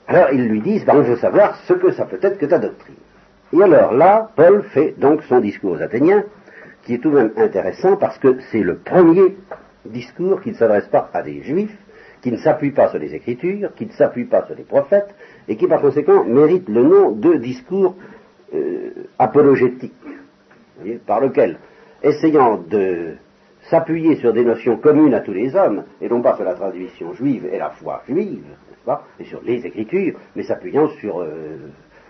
[0.09, 2.59] Alors ils lui disent, ben, on veut savoir ce que ça peut être que ta
[2.59, 2.97] doctrine.
[3.53, 6.25] Et alors là, Paul fait donc son discours aux Athéniens,
[6.83, 9.37] qui est tout de même intéressant parce que c'est le premier
[9.85, 11.77] discours qui ne s'adresse pas à des juifs,
[12.23, 15.14] qui ne s'appuie pas sur les Écritures, qui ne s'appuie pas sur les prophètes,
[15.49, 17.97] et qui par conséquent mérite le nom de discours
[18.55, 19.95] euh, apologétique,
[21.07, 21.59] par lequel,
[22.03, 23.14] essayant de
[23.70, 27.12] s'appuyer sur des notions communes à tous les hommes, et non pas sur la tradition
[27.14, 31.57] juive et la foi juive, n'est-ce pas, et sur les Écritures, mais s'appuyant sur euh,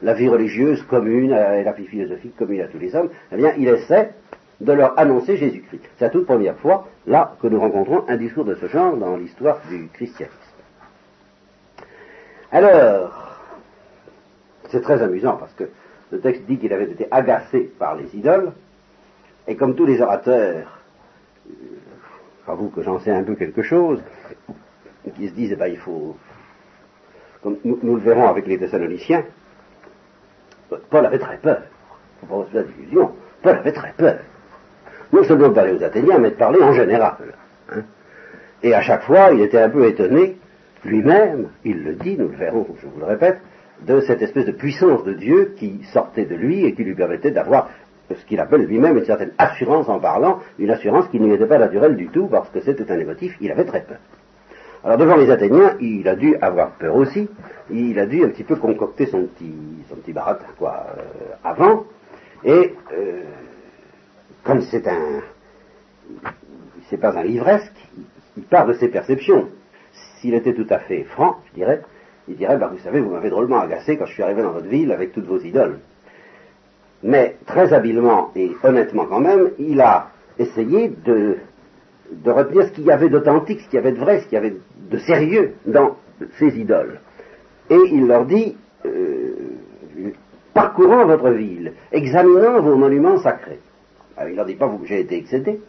[0.02, 3.54] la vie religieuse commune et la vie philosophique commune à tous les hommes, eh bien,
[3.56, 4.12] il essaie
[4.60, 5.82] de leur annoncer Jésus-Christ.
[5.96, 9.16] C'est la toute première fois, là, que nous rencontrons un discours de ce genre dans
[9.16, 10.36] l'histoire du christianisme.
[12.52, 13.38] Alors,
[14.70, 15.64] c'est très amusant parce que
[16.10, 18.52] le texte dit qu'il avait été agacé par les idoles,
[19.48, 20.75] et comme tous les orateurs,
[22.46, 24.02] j'avoue que j'en sais un peu quelque chose,
[25.16, 26.16] qui se disent, eh ben, il faut,
[27.42, 29.24] comme nous, le verrons avec les Thessaloniciens,
[30.90, 31.62] Paul avait très peur.
[32.22, 33.12] Il faut pas se d'illusion.
[33.42, 34.18] Paul avait très peur.
[35.12, 37.14] Non seulement de parler aux Athéniens, mais de parler en général.
[37.72, 37.82] hein.
[38.62, 40.36] Et à chaque fois, il était un peu étonné,
[40.84, 43.40] lui-même, il le dit, nous le verrons, je vous le répète,
[43.82, 47.30] de cette espèce de puissance de Dieu qui sortait de lui et qui lui permettait
[47.30, 47.68] d'avoir
[48.14, 51.46] ce qu'il appelle lui-même une certaine assurance en parlant, une assurance qui ne lui était
[51.46, 53.98] pas naturelle du tout parce que c'était un émotif, il avait très peur.
[54.84, 57.28] Alors devant les Athéniens, il a dû avoir peur aussi,
[57.70, 59.54] il a dû un petit peu concocter son petit,
[59.88, 61.02] son petit baratin, quoi, euh,
[61.42, 61.84] avant,
[62.44, 63.22] et euh,
[64.44, 65.22] comme c'est un,
[66.88, 67.72] c'est pas un livresque,
[68.36, 69.48] il part de ses perceptions.
[70.20, 71.82] S'il était tout à fait franc, je dirais,
[72.28, 74.66] il dirait, bah, vous savez, vous m'avez drôlement agacé quand je suis arrivé dans votre
[74.66, 75.78] ville avec toutes vos idoles.
[77.06, 80.08] Mais très habilement et honnêtement quand même, il a
[80.40, 81.36] essayé de,
[82.10, 84.34] de retenir ce qu'il y avait d'authentique, ce qu'il y avait de vrai, ce qu'il
[84.34, 84.56] y avait
[84.90, 85.96] de sérieux dans
[86.38, 86.98] ces idoles.
[87.70, 89.34] Et il leur dit, euh,
[90.52, 93.60] parcourant votre ville, examinant vos monuments sacrés.
[94.28, 95.60] Il leur dit pas que j'ai été excédé,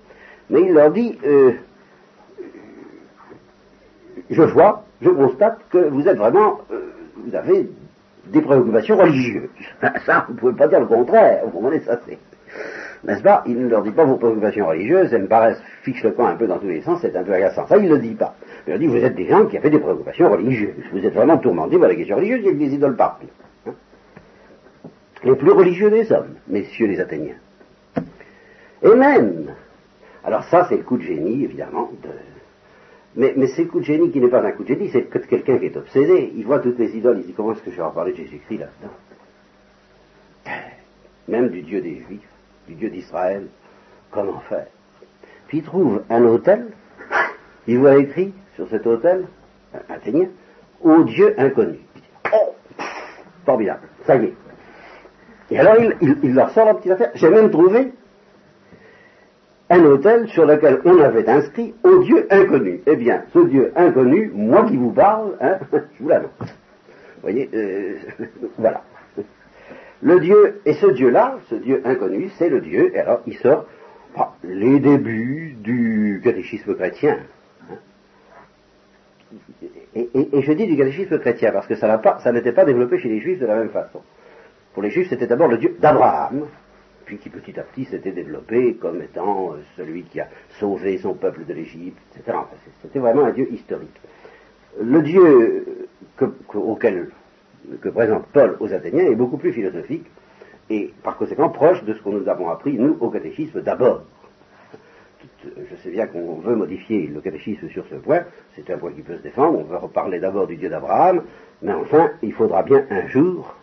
[0.50, 1.52] mais il leur dit, euh,
[4.32, 6.82] je vois, je constate que vous êtes vraiment, euh,
[7.16, 7.70] vous avez
[8.32, 9.50] des préoccupations religieuses.
[10.06, 12.18] Ça, vous ne pouvez pas dire le contraire, vous comprenez ça, c'est.
[13.04, 13.44] N'est-ce pas?
[13.46, 16.36] Il ne leur dit pas vos préoccupations religieuses, elles me paraissent fixe le camp un
[16.36, 17.68] peu dans tous les sens, c'est un peu agaçant.
[17.68, 18.36] Ça, il ne le dit pas.
[18.66, 20.84] Il leur dit, vous êtes des gens qui avaient des préoccupations religieuses.
[20.92, 23.28] Vous êtes vraiment tourmentés par les questions religieuses, il y a des idoles partout.
[23.68, 23.74] Hein
[25.24, 27.36] les plus religieux des hommes, messieurs les Athéniens.
[28.84, 29.54] Et même,
[30.24, 32.10] alors ça c'est le coup de génie, évidemment, de,
[33.18, 35.18] mais, c'est le coup de génie qui n'est pas un coup de génie, c'est que
[35.18, 37.78] quelqu'un qui est obsédé, il voit toutes les idoles, il dit comment est-ce que je
[37.78, 38.94] vais en parler de Jésus-Christ là-dedans?
[41.28, 42.30] Même du Dieu des Juifs,
[42.68, 43.48] du Dieu d'Israël,
[44.12, 44.68] comment faire?
[45.48, 46.68] Puis il trouve un hôtel,
[47.66, 49.26] il voit écrit sur cet hôtel,
[49.90, 50.28] athénien,
[50.82, 51.80] au Dieu inconnu.
[52.32, 52.54] Oh
[53.46, 54.34] Formidable, ça y est.
[55.50, 57.12] Et alors il, il, il leur sort la petite affaire.
[57.16, 57.94] J'ai même trouvé
[59.78, 62.82] un hôtel sur lequel on avait inscrit au Dieu inconnu.
[62.86, 66.32] Eh bien, ce Dieu inconnu, moi qui vous parle, hein, je vous l'annonce.
[66.40, 67.96] Vous voyez, euh,
[68.58, 68.84] voilà.
[70.02, 73.66] Le Dieu, et ce Dieu-là, ce Dieu inconnu, c'est le Dieu, et alors il sort
[74.44, 77.18] les débuts du catéchisme chrétien.
[77.70, 77.76] Hein.
[79.96, 83.20] Et, je dis du catéchisme chrétien parce que ça, pas, n'était pas développé chez les
[83.20, 84.02] juifs de la même façon.
[84.74, 86.48] Pour les juifs, c'était d'abord le Dieu d'Abraham,
[87.08, 90.28] puis qui petit à petit s'était développé comme étant celui qui a
[90.60, 92.38] sauvé son peuple de l'Égypte, etc.
[92.82, 94.00] C'était vraiment un Dieu historique.
[94.80, 97.10] Le Dieu que, que, auquel
[97.82, 100.06] que présente Paul aux Athéniens est beaucoup plus philosophique
[100.70, 104.04] et par conséquent proche de ce que nous avons appris, nous, au catéchisme d'abord.
[105.46, 109.02] Je sais bien qu'on veut modifier le catéchisme sur ce point, c'est un point qui
[109.02, 111.24] peut se défendre, on veut reparler d'abord du Dieu d'Abraham,
[111.62, 113.56] mais enfin, il faudra bien un jour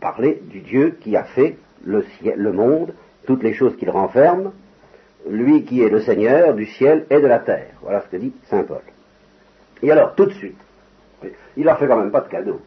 [0.00, 2.94] parler du Dieu qui a fait le, monde,
[3.26, 4.52] toutes les choses qu'il renferme,
[5.28, 7.72] lui qui est le Seigneur du ciel et de la terre.
[7.82, 8.82] Voilà ce que dit Saint Paul.
[9.82, 10.58] Et alors, tout de suite,
[11.56, 12.60] il leur fait quand même pas de cadeau.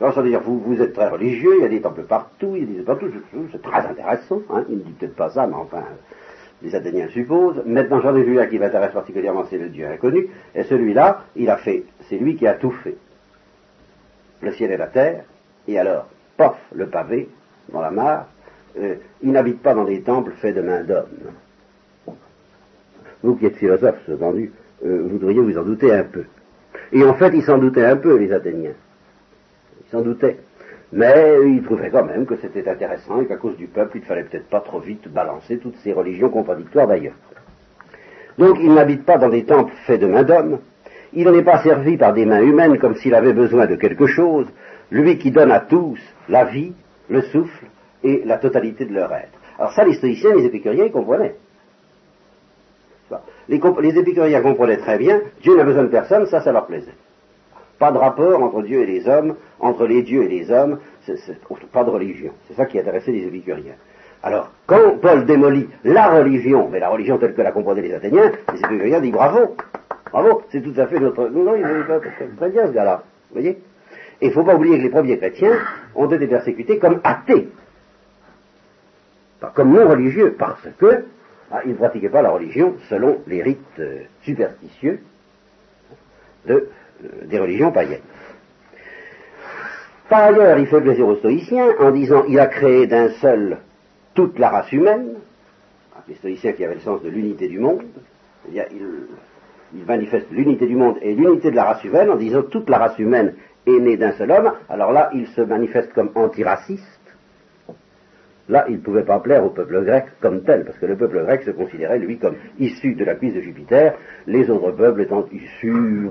[0.00, 2.54] Alors, ça veut dire, vous, vous êtes très religieux, il y a des temples partout,
[2.56, 3.06] il y a des partout,
[3.52, 5.84] c'est très intéressant, hein, il ne dit peut-être pas ça, mais enfin,
[6.62, 7.62] les Athéniens supposent.
[7.64, 11.48] Maintenant, j'en ai vu un qui m'intéresse particulièrement, c'est le Dieu inconnu, et celui-là, il
[11.48, 12.96] a fait, c'est lui qui a tout fait.
[14.42, 15.24] Le ciel et la terre,
[15.68, 17.28] et alors, pof, le pavé,
[17.72, 18.28] dans la mare,
[18.78, 22.14] euh, il n'habite pas dans des temples faits de main d'homme.
[23.22, 24.52] Vous qui êtes philosophe, entendu,
[24.84, 26.24] euh, vous devriez vous en douter un peu.
[26.92, 28.74] Et en fait, ils s'en doutaient un peu, les Athéniens.
[29.84, 30.38] Ils s'en doutaient.
[30.92, 34.06] Mais ils trouvaient quand même que c'était intéressant et qu'à cause du peuple, il ne
[34.06, 37.16] fallait peut-être pas trop vite balancer toutes ces religions contradictoires d'ailleurs.
[38.38, 40.58] Donc il n'habite pas dans des temples faits de main d'homme,
[41.12, 44.46] il n'est pas servi par des mains humaines comme s'il avait besoin de quelque chose,
[44.90, 45.98] lui qui donne à tous
[46.28, 46.74] la vie,
[47.08, 47.66] le souffle
[48.02, 49.38] et la totalité de leur être.
[49.58, 51.34] Alors ça, les stoïciens, les épicuriens, ils comprenaient.
[53.48, 56.94] Les, épicuriens comprenaient très bien, Dieu n'a besoin de personne, ça, ça leur plaisait.
[57.78, 60.78] Pas de rapport entre Dieu et les hommes, entre les dieux et les hommes,
[61.72, 62.32] pas de religion.
[62.48, 63.74] C'est ça qui intéressait les épicuriens.
[64.22, 68.32] Alors, quand Paul démolit la religion, mais la religion telle que la comprenaient les Athéniens,
[68.52, 69.54] les épicuriens disent bravo,
[70.10, 71.28] bravo, c'est tout à fait notre...
[71.28, 73.58] Non, non, il est très bien ce gars-là, vous voyez?
[74.20, 75.58] Et il ne faut pas oublier que les premiers chrétiens
[75.94, 77.48] ont été persécutés comme athées,
[79.54, 81.04] comme non religieux, parce que
[81.50, 85.00] ah, ils ne pratiquaient pas la religion selon les rites euh, superstitieux
[86.48, 86.60] euh,
[87.24, 88.00] des religions païennes.
[90.08, 93.58] Par ailleurs, il fait plaisir aux stoïciens en disant il a créé d'un seul
[94.14, 95.14] toute la race humaine,
[96.08, 97.82] les stoïciens qui avaient le sens de l'unité du monde,
[98.52, 98.64] il,
[99.74, 102.78] il manifeste l'unité du monde et l'unité de la race humaine en disant toute la
[102.78, 103.34] race humaine
[103.66, 106.82] est née d'un seul homme, alors là, il se manifeste comme antiraciste.
[108.48, 111.22] Là, il ne pouvait pas plaire au peuple grec comme tel, parce que le peuple
[111.24, 113.94] grec se considérait, lui, comme issu de la cuisse de Jupiter,
[114.26, 116.10] les autres peuples étant issus,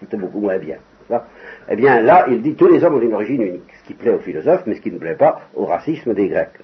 [0.00, 0.78] c'était beaucoup moins bien.
[1.68, 4.10] Eh bien, là, il dit tous les hommes ont une origine unique, ce qui plaît
[4.10, 6.58] aux philosophes, mais ce qui ne plaît pas au racisme des Grecs.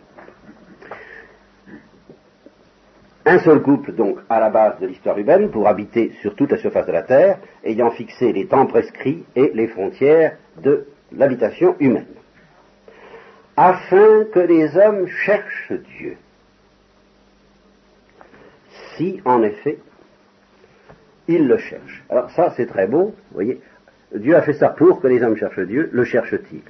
[3.29, 6.57] Un seul couple, donc, à la base de l'histoire humaine, pour habiter sur toute la
[6.57, 12.07] surface de la Terre, ayant fixé les temps prescrits et les frontières de l'habitation humaine,
[13.55, 16.17] afin que les hommes cherchent Dieu.
[18.97, 19.79] Si, en effet,
[21.27, 22.03] ils le cherchent.
[22.09, 23.61] Alors ça, c'est très beau, vous voyez.
[24.15, 26.63] Dieu a fait ça pour que les hommes cherchent Dieu, le cherchent-ils?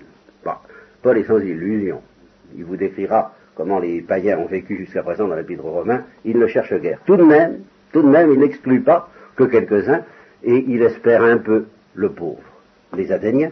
[1.02, 2.02] Paul est sans illusion.
[2.56, 6.46] Il vous décrira comment les païens ont vécu jusqu'à présent dans l'épître romain, il ne
[6.46, 7.00] cherche guère.
[7.04, 10.02] Tout de même, tout de même, il n'exclut pas que quelques-uns,
[10.44, 12.38] et il espère un peu le pauvre,
[12.96, 13.50] les Athéniens,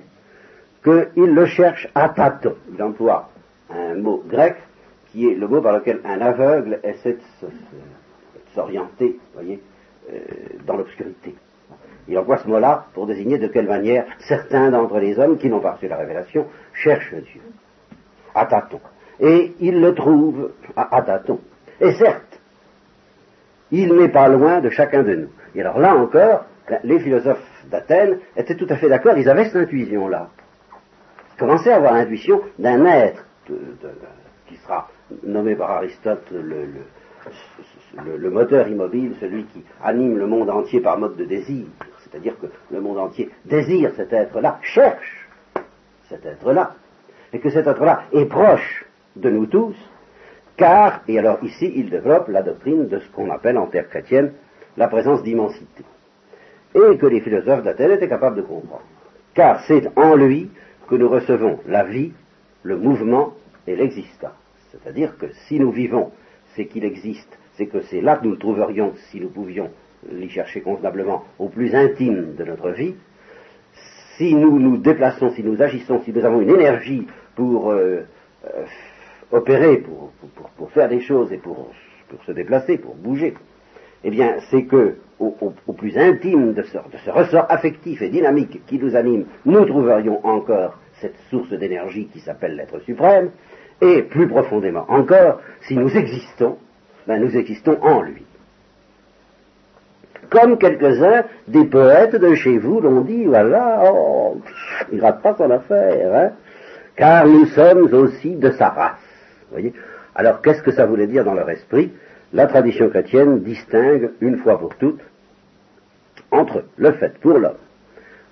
[0.84, 2.54] qu'il le cherche à tâtons.
[2.72, 3.30] Il emploie
[3.68, 4.54] un mot grec
[5.10, 7.48] qui est le mot par lequel un aveugle essaie de
[8.54, 9.60] s'orienter, voyez,
[10.12, 10.18] euh,
[10.64, 11.34] dans l'obscurité.
[12.06, 15.58] Il emploie ce mot-là pour désigner de quelle manière certains d'entre les hommes qui n'ont
[15.58, 17.40] pas reçu la révélation cherchent Dieu.
[18.32, 18.80] À tâtons
[19.20, 21.40] et il le trouve à, tâtons.
[21.80, 22.40] Et certes,
[23.70, 25.28] il n'est pas loin de chacun de nous.
[25.54, 26.44] Et alors là encore,
[26.84, 30.28] les philosophes d'Athènes étaient tout à fait d'accord, ils avaient cette intuition-là.
[31.34, 33.24] Ils commençaient à avoir l'intuition d'un être
[34.48, 34.88] qui sera
[35.22, 41.24] nommé par Aristote le, moteur immobile, celui qui anime le monde entier par mode de
[41.24, 41.66] désir.
[42.04, 45.28] C'est-à-dire que le monde entier désire cet être-là, cherche
[46.08, 46.74] cet être-là,
[47.32, 48.85] et que cet être-là est proche
[49.16, 49.74] de nous tous,
[50.56, 54.32] car, et alors ici il développe la doctrine de ce qu'on appelle en terre chrétienne
[54.76, 55.84] la présence d'immensité,
[56.74, 58.82] et que les philosophes d'Athènes étaient capables de comprendre.
[59.34, 60.50] Car c'est en lui
[60.88, 62.12] que nous recevons la vie,
[62.62, 63.34] le mouvement
[63.66, 64.32] et l'existence.
[64.70, 66.12] C'est-à-dire que si nous vivons,
[66.54, 69.70] c'est qu'il existe, c'est que c'est là que nous le trouverions si nous pouvions
[70.10, 72.94] l'y chercher convenablement au plus intime de notre vie.
[74.16, 78.02] Si nous nous déplaçons, si nous agissons, si nous avons une énergie pour euh,
[78.44, 78.64] euh,
[79.32, 80.12] opérer, pour,
[80.56, 81.70] pour, faire des choses et pour,
[82.08, 83.34] pour, se déplacer, pour bouger,
[84.04, 88.64] eh bien, c'est que, au, plus intime de ce, de ce, ressort affectif et dynamique
[88.66, 93.30] qui nous anime, nous trouverions encore cette source d'énergie qui s'appelle l'être suprême,
[93.80, 96.56] et plus profondément encore, si nous existons,
[97.06, 98.24] ben nous existons en lui.
[100.30, 104.40] Comme quelques-uns des poètes de chez vous l'ont dit, voilà, oh,
[104.92, 106.32] il rate pas son affaire, hein,
[106.96, 109.05] car nous sommes aussi de sa race.
[110.14, 111.92] Alors qu'est-ce que ça voulait dire dans leur esprit
[112.32, 115.00] La tradition chrétienne distingue une fois pour toutes
[116.30, 117.56] entre le fait pour l'homme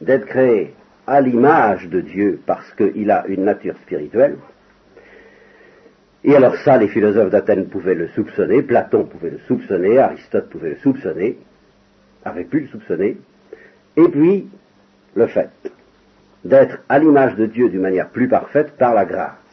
[0.00, 0.74] d'être créé
[1.06, 4.36] à l'image de Dieu parce qu'il a une nature spirituelle.
[6.24, 10.70] Et alors ça, les philosophes d'Athènes pouvaient le soupçonner, Platon pouvait le soupçonner, Aristote pouvait
[10.70, 11.38] le soupçonner,
[12.24, 13.18] avait pu le soupçonner.
[13.96, 14.48] Et puis,
[15.14, 15.50] le fait
[16.44, 19.43] d'être à l'image de Dieu d'une manière plus parfaite par la grâce.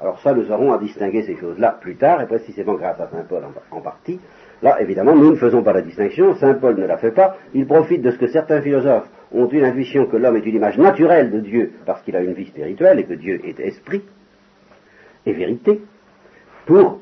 [0.00, 3.24] Alors ça, nous aurons à distinguer ces choses-là plus tard, et précisément grâce à Saint
[3.28, 4.18] Paul en, partie.
[4.62, 7.66] Là, évidemment, nous ne faisons pas la distinction, Saint Paul ne la fait pas, il
[7.66, 11.30] profite de ce que certains philosophes ont une intuition que l'homme est une image naturelle
[11.30, 14.02] de Dieu parce qu'il a une vie spirituelle et que Dieu est esprit
[15.26, 15.80] et vérité,
[16.66, 17.00] pour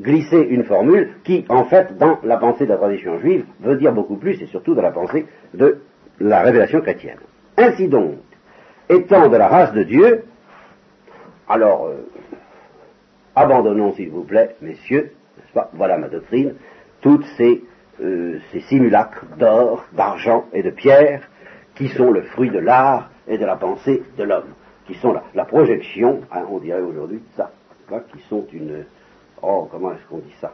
[0.00, 3.92] glisser une formule qui, en fait, dans la pensée de la tradition juive, veut dire
[3.92, 5.78] beaucoup plus, et surtout dans la pensée de
[6.18, 7.18] la révélation chrétienne.
[7.56, 8.14] Ainsi donc,
[8.88, 10.24] étant de la race de Dieu,
[11.48, 12.06] alors euh,
[13.34, 15.12] abandonnons, s'il vous plaît, messieurs,
[15.72, 16.54] voilà ma doctrine,
[17.00, 17.62] toutes ces,
[18.00, 21.28] euh, ces simulacres d'or, d'argent et de pierre
[21.74, 24.52] qui sont le fruit de l'art et de la pensée de l'homme,
[24.86, 27.50] qui sont la, projection, hein, on dirait aujourd'hui, ça,
[28.12, 28.84] qui sont une...
[29.42, 30.52] Oh, comment est-ce qu'on dit ça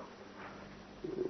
[1.07, 1.23] euh,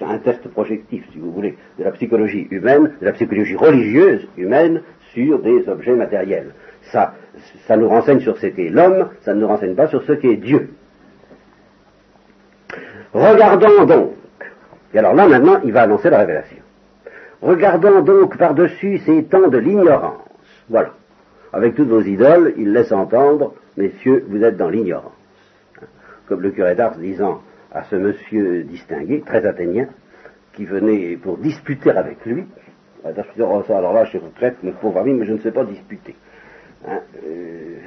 [0.00, 4.82] un test projectif, si vous voulez, de la psychologie humaine, de la psychologie religieuse humaine
[5.12, 6.54] sur des objets matériels.
[6.92, 7.14] Ça,
[7.66, 10.36] ça nous renseigne sur ce qu'est l'homme, ça ne nous renseigne pas sur ce qu'est
[10.36, 10.70] Dieu.
[13.12, 14.12] Regardons donc,
[14.94, 16.58] et alors là maintenant il va annoncer la révélation.
[17.42, 20.22] Regardons donc par-dessus ces temps de l'ignorance.
[20.68, 20.90] Voilà.
[21.52, 25.12] Avec toutes vos idoles, il laisse entendre, messieurs, vous êtes dans l'ignorance.
[26.28, 27.40] Comme le curé d'Ars disant
[27.72, 29.88] à ce monsieur distingué, très athénien,
[30.52, 32.44] qui venait pour disputer avec lui,
[33.04, 36.14] alors là, je retraite, mon pauvre ami, mais je ne sais pas disputer.
[36.86, 37.78] Hein, euh,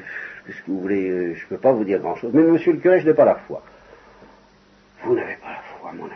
[0.46, 2.32] Qu'est-ce que vous voulez euh, Je ne peux pas vous dire grand-chose.
[2.34, 3.62] Mais monsieur le curé, je n'ai pas la foi.
[5.04, 6.14] Vous n'avez pas la foi, mon ami.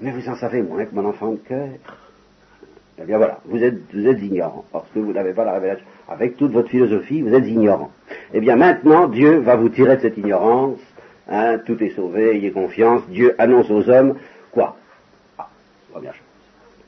[0.00, 1.68] Mais vous en savez moins que mon enfant de cœur.
[2.98, 5.84] Eh bien voilà, vous êtes, vous êtes ignorant, parce que vous n'avez pas la révélation.
[6.08, 7.90] Avec toute votre philosophie, vous êtes ignorant.
[8.32, 10.78] Eh bien maintenant, Dieu va vous tirer de cette ignorance.
[11.28, 13.02] Hein, tout est sauvé, ayez confiance.
[13.08, 14.16] Dieu annonce aux hommes
[14.52, 14.76] quoi?
[15.38, 15.48] Ah,
[15.90, 16.22] première chose.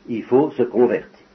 [0.08, 1.26] Il faut se convertir.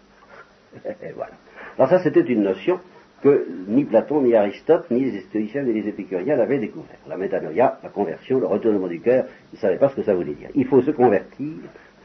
[0.86, 1.34] Et voilà.
[1.78, 2.80] Alors ça, c'était une notion
[3.22, 6.98] que ni Platon, ni Aristote, ni les stoïciens, ni les épicuriens n'avaient découvert.
[7.08, 10.14] La métanoïa, la conversion, le retournement du cœur, ils ne savaient pas ce que ça
[10.14, 10.50] voulait dire.
[10.56, 11.54] Il faut se convertir.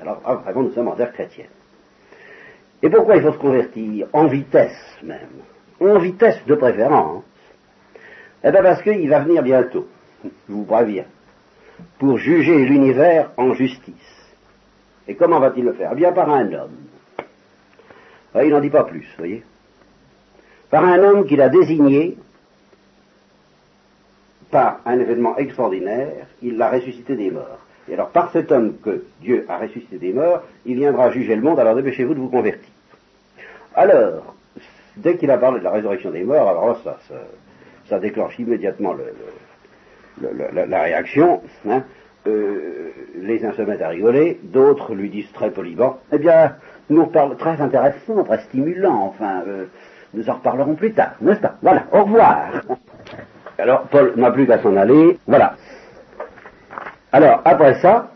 [0.01, 1.49] Alors, ah, vraiment, nous sommes en terre chrétienne.
[2.83, 4.07] Et pourquoi il faut se convertir?
[4.13, 5.43] En vitesse même.
[5.81, 7.25] En vitesse de préférence.
[8.45, 9.89] Eh bien parce qu'il va venir bientôt,
[10.23, 11.07] je vous préviens,
[11.99, 14.35] pour juger l'univers en justice.
[15.09, 15.91] Et comment va-t-il le faire?
[15.93, 16.77] Eh bien par un homme.
[18.35, 19.43] Ah, il n'en dit pas plus, voyez
[20.71, 22.17] par un homme qu'il a désigné
[24.51, 27.59] par un événement extraordinaire, il l'a ressuscité des morts.
[27.89, 31.43] Et alors, par cet homme que Dieu a ressuscité des morts, il viendra juger le
[31.43, 32.69] monde, alors dépêchez-vous de vous convertir.
[33.75, 34.35] Alors,
[34.97, 36.99] dès qu'il a parlé de la résurrection des morts, alors ça,
[37.89, 38.95] ça, déclenche immédiatement
[40.21, 41.43] la réaction.
[41.69, 41.83] Hein.
[42.27, 46.57] Euh, les uns se mettent à rigoler, d'autres lui disent très poliment, eh bien,
[46.91, 49.67] nous parle très intéressant, très stimulant, enfin, euh,
[50.15, 51.55] nous en reparlerons plus tard, n'est-ce pas?
[51.63, 52.47] Voilà, au revoir.
[53.59, 55.55] Alors, Paul n'a plus qu'à s'en aller, voilà.
[57.13, 58.11] Alors, après ça,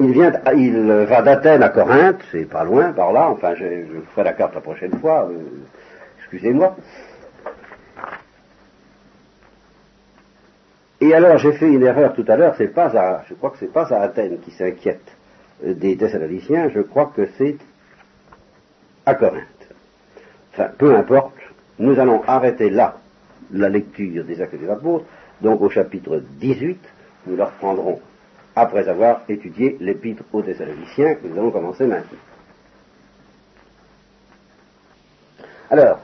[0.00, 3.64] il vient, il va d'Athènes à Corinthe, c'est pas loin, par là, enfin, je,
[4.12, 5.38] ferai la carte la prochaine fois, euh,
[6.18, 6.76] excusez-moi.
[11.00, 13.58] Et alors, j'ai fait une erreur tout à l'heure, c'est pas à, je crois que
[13.58, 15.16] c'est pas à Athènes qui s'inquiète
[15.64, 17.56] des Thessaloniciens, je crois que c'est
[19.06, 19.46] à Corinthe.
[20.52, 21.34] Enfin, peu importe,
[21.78, 22.96] nous allons arrêter là
[23.52, 25.04] la lecture des actes des apôtres,
[25.40, 26.78] donc au chapitre 18,
[27.26, 28.00] nous le reprendrons
[28.54, 32.18] après avoir étudié l'épître aux Thessaloniciens que nous allons commencer maintenant.
[35.70, 36.00] Alors,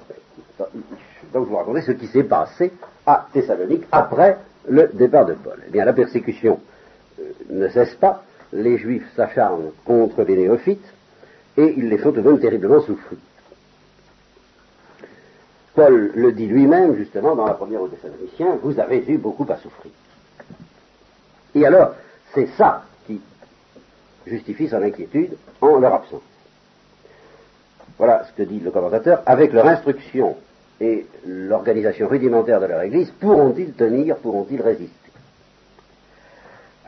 [1.32, 2.72] donc je vous raconter ce qui s'est passé
[3.06, 4.38] à Thessalonique après
[4.68, 5.59] le départ de Paul.
[5.66, 6.61] Eh bien, la persécution
[7.20, 8.22] euh, ne cesse pas,
[8.53, 10.92] les Juifs s'acharnent contre les néophytes
[11.57, 13.18] et ils les font tout de même terriblement souffrir.
[15.74, 19.57] Paul le dit lui-même, justement, dans la première aux Thessaloniciens, vous avez eu beaucoup à
[19.57, 19.92] souffrir.
[21.55, 21.94] Et alors,
[22.34, 23.20] c'est ça qui
[24.26, 26.22] justifie son inquiétude en leur absence.
[27.96, 29.22] Voilà ce que dit le commentateur.
[29.26, 30.36] Avec leur instruction
[30.80, 35.07] et l'organisation rudimentaire de leur Église, pourront-ils tenir, pourront-ils résister?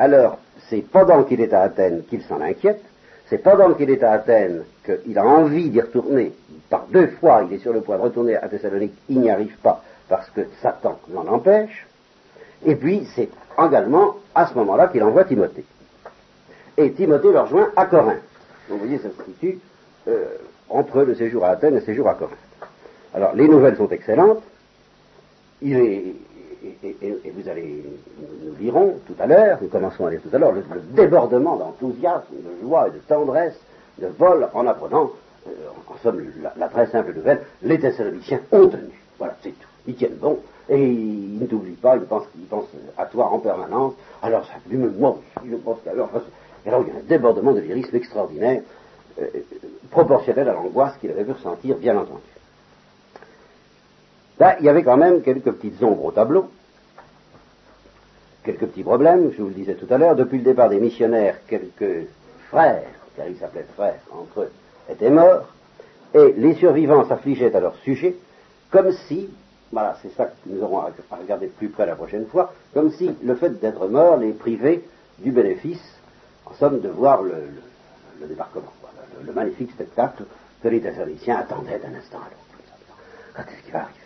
[0.00, 0.38] Alors,
[0.70, 2.82] c'est pendant qu'il est à Athènes qu'il s'en inquiète,
[3.26, 6.32] c'est pendant qu'il est à Athènes qu'il a envie d'y retourner.
[6.70, 9.54] Par deux fois, il est sur le point de retourner à Thessalonique, il n'y arrive
[9.58, 11.86] pas parce que Satan l'en empêche.
[12.64, 13.28] Et puis, c'est
[13.62, 15.66] également à ce moment-là qu'il envoie Timothée.
[16.78, 18.22] Et Timothée le rejoint à Corinthe.
[18.70, 19.58] Donc, vous voyez, ça se situe
[20.08, 20.24] euh,
[20.70, 22.38] entre le séjour à Athènes et le séjour à Corinthe.
[23.12, 24.42] Alors, les nouvelles sont excellentes.
[25.60, 26.14] Il est,
[26.62, 27.84] et, vous allez,
[28.44, 32.34] nous lirons tout à l'heure, nous commençons à lire tout à l'heure, le, débordement d'enthousiasme,
[32.34, 33.58] de joie et de tendresse,
[33.98, 35.10] de vol en apprenant,
[35.46, 35.50] euh,
[35.88, 36.22] en somme,
[36.56, 38.90] la, très simple nouvelle, les Thessaloniciens ont tenu.
[39.18, 39.68] Voilà, c'est tout.
[39.86, 40.38] Ils tiennent bon,
[40.68, 43.94] et ils, ne t'oublient pas, ils pensent, ils pensent à toi en permanence.
[44.22, 46.10] Alors ça lui moi aussi, je pense qu'à leur
[46.64, 48.62] Et alors il y a un débordement de lyrisme extraordinaire,
[49.20, 49.26] euh,
[49.90, 52.20] proportionnel à l'angoisse qu'il avait pu ressentir, bien entendu.
[54.40, 56.50] Là, il y avait quand même quelques petites ombres au tableau,
[58.42, 60.16] quelques petits problèmes, je vous le disais tout à l'heure.
[60.16, 62.08] Depuis le départ des missionnaires, quelques
[62.48, 64.52] frères, car ils s'appelaient frères entre eux,
[64.90, 65.46] étaient morts,
[66.14, 68.16] et les survivants s'affligeaient à leur sujet,
[68.70, 69.28] comme si,
[69.72, 72.90] voilà, c'est ça que nous aurons à regarder de plus près la prochaine fois, comme
[72.92, 74.82] si le fait d'être mort les privait
[75.18, 76.00] du bénéfice,
[76.46, 77.34] en somme, de voir le,
[78.26, 78.72] débarquement,
[79.22, 80.24] le, magnifique spectacle
[80.62, 83.34] que les Thessaloniciens attendaient d'un instant à l'autre.
[83.34, 83.99] Quand est-ce qui va arriver?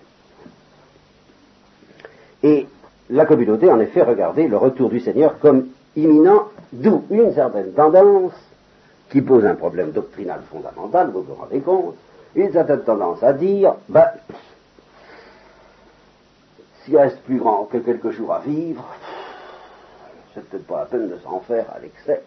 [2.44, 2.66] Et
[3.08, 8.34] la communauté, en effet, regardait le retour du Seigneur comme imminent, d'où une certaine tendance
[9.08, 11.96] qui pose un problème doctrinal fondamental, vous vous rendez compte,
[12.34, 14.08] une certaine tendance à dire, ben,
[16.82, 18.84] s'il reste plus grand que quelques jours à vivre,
[20.34, 22.22] c'est peut-être pas la peine de s'en faire à l'excès.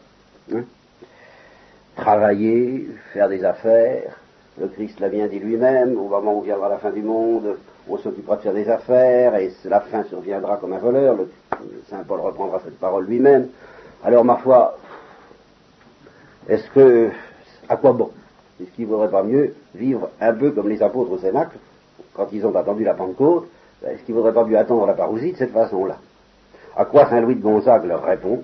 [0.52, 0.64] Hein.
[1.96, 4.18] Travailler, faire des affaires,
[4.60, 7.98] le Christ l'a bien dit lui-même, au moment où viendra la fin du monde, on
[7.98, 11.16] s'occupera de faire des affaires, et la fin surviendra comme un voleur.
[11.16, 11.30] Le,
[11.90, 13.50] Saint Paul reprendra cette parole lui-même.
[14.04, 14.78] Alors, ma foi,
[16.50, 17.10] est-ce que,
[17.70, 18.10] à quoi bon?
[18.60, 21.58] Est-ce qu'il ne vaudrait pas mieux vivre un peu comme les apôtres au Cénacle,
[22.14, 23.48] quand ils ont attendu la Pentecôte
[23.86, 25.98] Est-ce qu'il ne vaudrait pas mieux attendre la parousie de cette façon-là?
[26.76, 28.42] À quoi Saint Louis de Gonzague leur répond,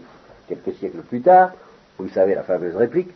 [0.48, 1.54] quelques siècles plus tard,
[1.98, 3.10] vous savez la fameuse réplique,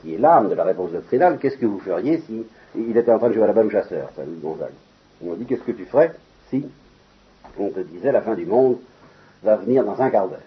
[0.00, 2.44] qui, est l'âme de la réponse doctrinale, qu'est-ce que vous feriez si
[2.76, 4.72] il était en train de jouer à la balle chasseur, Saint Louis Gonzague
[5.22, 6.12] m'ont dit, qu'est-ce que tu ferais
[6.50, 6.66] si
[7.58, 8.78] on te disait la fin du monde
[9.42, 10.40] va venir dans un quart d'heure?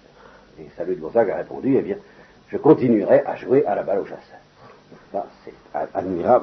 [0.59, 1.97] Et de Gonzague a répondu, eh bien,
[2.49, 5.25] je continuerai à jouer à la balle au chasseur.
[5.43, 5.53] c'est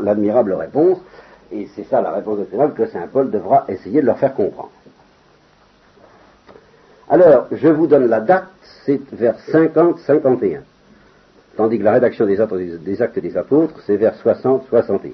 [0.01, 0.99] l'admirable réponse,
[1.51, 4.71] et c'est ça la réponse doctrinale que Saint Paul devra essayer de leur faire comprendre.
[7.09, 8.47] Alors, je vous donne la date,
[8.85, 10.61] c'est vers 50-51.
[11.57, 15.13] Tandis que la rédaction des actes des, apôtres, c'est vers 60-61.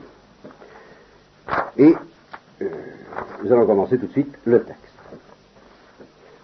[1.79, 1.95] Et
[2.63, 2.69] euh,
[3.43, 4.83] nous allons commencer tout de suite le texte.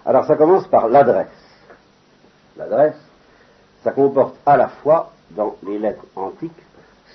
[0.05, 1.29] Alors ça commence par l'adresse.
[2.57, 2.97] L'adresse,
[3.83, 6.53] ça comporte à la fois, dans les lettres antiques,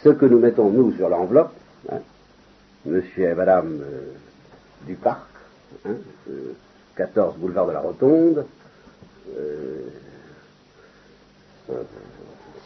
[0.04, 1.54] ce que nous mettons nous sur l'enveloppe,
[1.92, 2.00] hein,
[2.86, 4.14] monsieur et madame euh,
[4.86, 5.28] du parc,
[5.86, 5.96] hein,
[6.96, 8.46] 14 euh, boulevard de la Rotonde,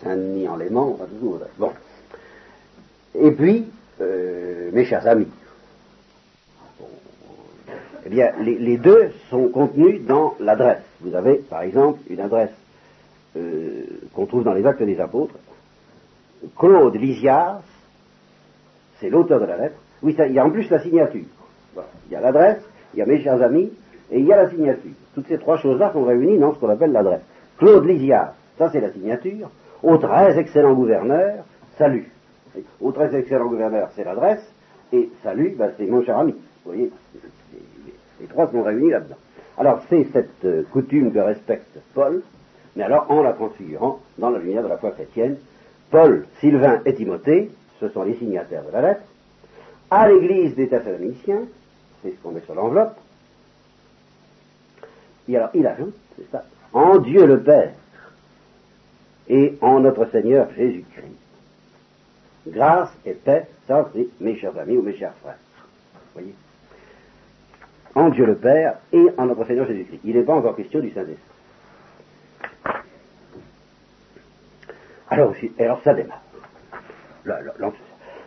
[0.03, 1.39] Saint-Denis en Léman, enfin toujours.
[1.57, 1.71] Bon.
[3.15, 3.65] Et puis,
[4.01, 5.27] euh, mes chers amis,
[8.05, 10.83] eh bien, les, deux sont contenus dans l'adresse.
[11.01, 12.51] Vous avez, par exemple, une adresse
[13.37, 15.35] euh, qu'on trouve dans les Actes des Apôtres.
[16.57, 17.61] Claude Lysias,
[18.99, 19.75] c'est l'auteur de la lettre.
[20.01, 21.23] Oui, il y a en plus la signature.
[22.07, 22.61] Il y a l'adresse,
[22.93, 23.71] il y a mes chers amis,
[24.11, 24.91] et il y a la signature.
[25.15, 27.21] Toutes ces trois choses-là sont réunies dans ce qu'on appelle l'adresse.
[27.57, 29.49] Claude Lysias, ça c'est la signature.
[29.83, 31.43] Au très excellent gouverneur,
[31.77, 32.09] salut.
[32.79, 34.49] Au très excellent gouverneur, c'est l'adresse,
[34.93, 36.31] et salut, ben, c'est mon cher ami.
[36.31, 36.89] Vous voyez,
[38.21, 39.17] les trois sont réunis là-dedans.
[39.57, 42.21] Alors c'est cette euh, coutume que respecte Paul,
[42.77, 45.35] mais alors en la transfigurant dans la lumière de la foi chrétienne.
[45.91, 49.03] Paul, Sylvain et Timothée, ce sont les signataires de la lettre,
[49.91, 51.41] à l'église des Thessaloniciens,
[52.01, 52.95] c'est ce qu'on met sur l'enveloppe,
[55.27, 57.73] et alors il ajoute, c'est ça, en Dieu le Père,
[59.27, 61.17] et en notre Seigneur Jésus-Christ.
[62.47, 65.37] Grâce et paix, ça c'est mes chers amis ou mes chers frères.
[66.13, 66.35] Voyez?
[67.95, 70.01] En Dieu le Père et en notre Seigneur Jésus-Christ.
[70.03, 71.17] Il n'est pas encore question du Saint-Esprit.
[75.09, 76.21] Alors, alors ça démarre.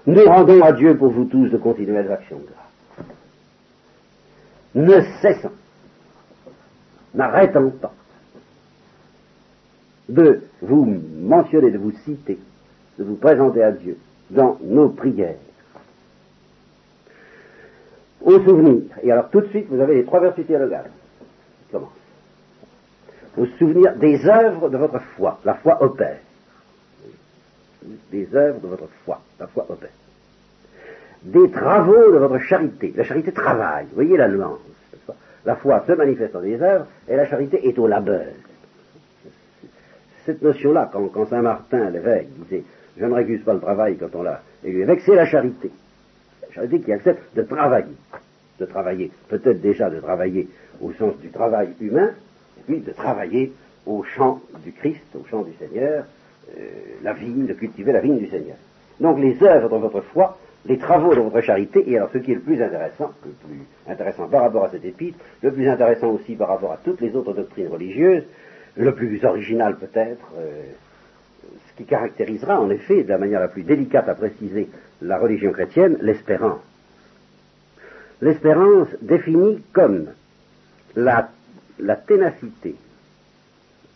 [0.07, 3.07] Nous rendons à Dieu pour vous tous de continuelles actions de grâce.
[4.75, 5.53] Ne cessant,
[7.15, 7.93] n'arrêtant pas
[10.09, 10.85] de vous
[11.21, 12.39] mentionner, de vous citer,
[12.99, 13.99] de vous présenter à Dieu
[14.31, 15.37] dans nos prières.
[18.23, 20.91] Au souvenir, et alors tout de suite vous avez les trois versets théologales
[21.61, 21.91] qui commencent.
[23.37, 26.19] Au souvenir des œuvres de votre foi, la foi opère.
[28.11, 29.91] Des œuvres de votre foi, la foi opère.
[31.23, 34.61] Des travaux de votre charité, la charité travaille, voyez la nuance.
[35.45, 38.25] La foi se manifeste dans des œuvres et la charité est au labeur
[40.27, 42.65] cette notion-là, quand, Saint Martin, l'évêque, disait
[42.99, 45.71] Je ne récuse pas le travail quand on l'a élu évêque, c'est la charité.
[46.43, 47.95] La charité qui accepte de travailler.
[48.59, 50.49] De travailler, peut-être déjà de travailler
[50.81, 52.11] au sens du travail humain,
[52.59, 53.53] et puis de travailler
[53.87, 56.05] au champ du Christ, au champ du Seigneur,
[56.59, 56.63] euh,
[57.03, 58.57] la vigne, de cultiver la vigne du Seigneur.
[58.99, 62.33] Donc les œuvres de votre foi, les travaux de votre charité, et alors ce qui
[62.33, 66.09] est le plus intéressant, le plus intéressant par rapport à cette épître, le plus intéressant
[66.09, 68.25] aussi par rapport à toutes les autres doctrines religieuses,
[68.77, 70.63] le plus original peut-être, euh,
[71.69, 74.69] ce qui caractérisera en effet de la manière la plus délicate à préciser
[75.03, 76.61] la religion chrétienne, l'espérance.
[78.21, 80.09] L'espérance définie comme
[80.95, 81.29] la,
[82.07, 82.75] ténacité,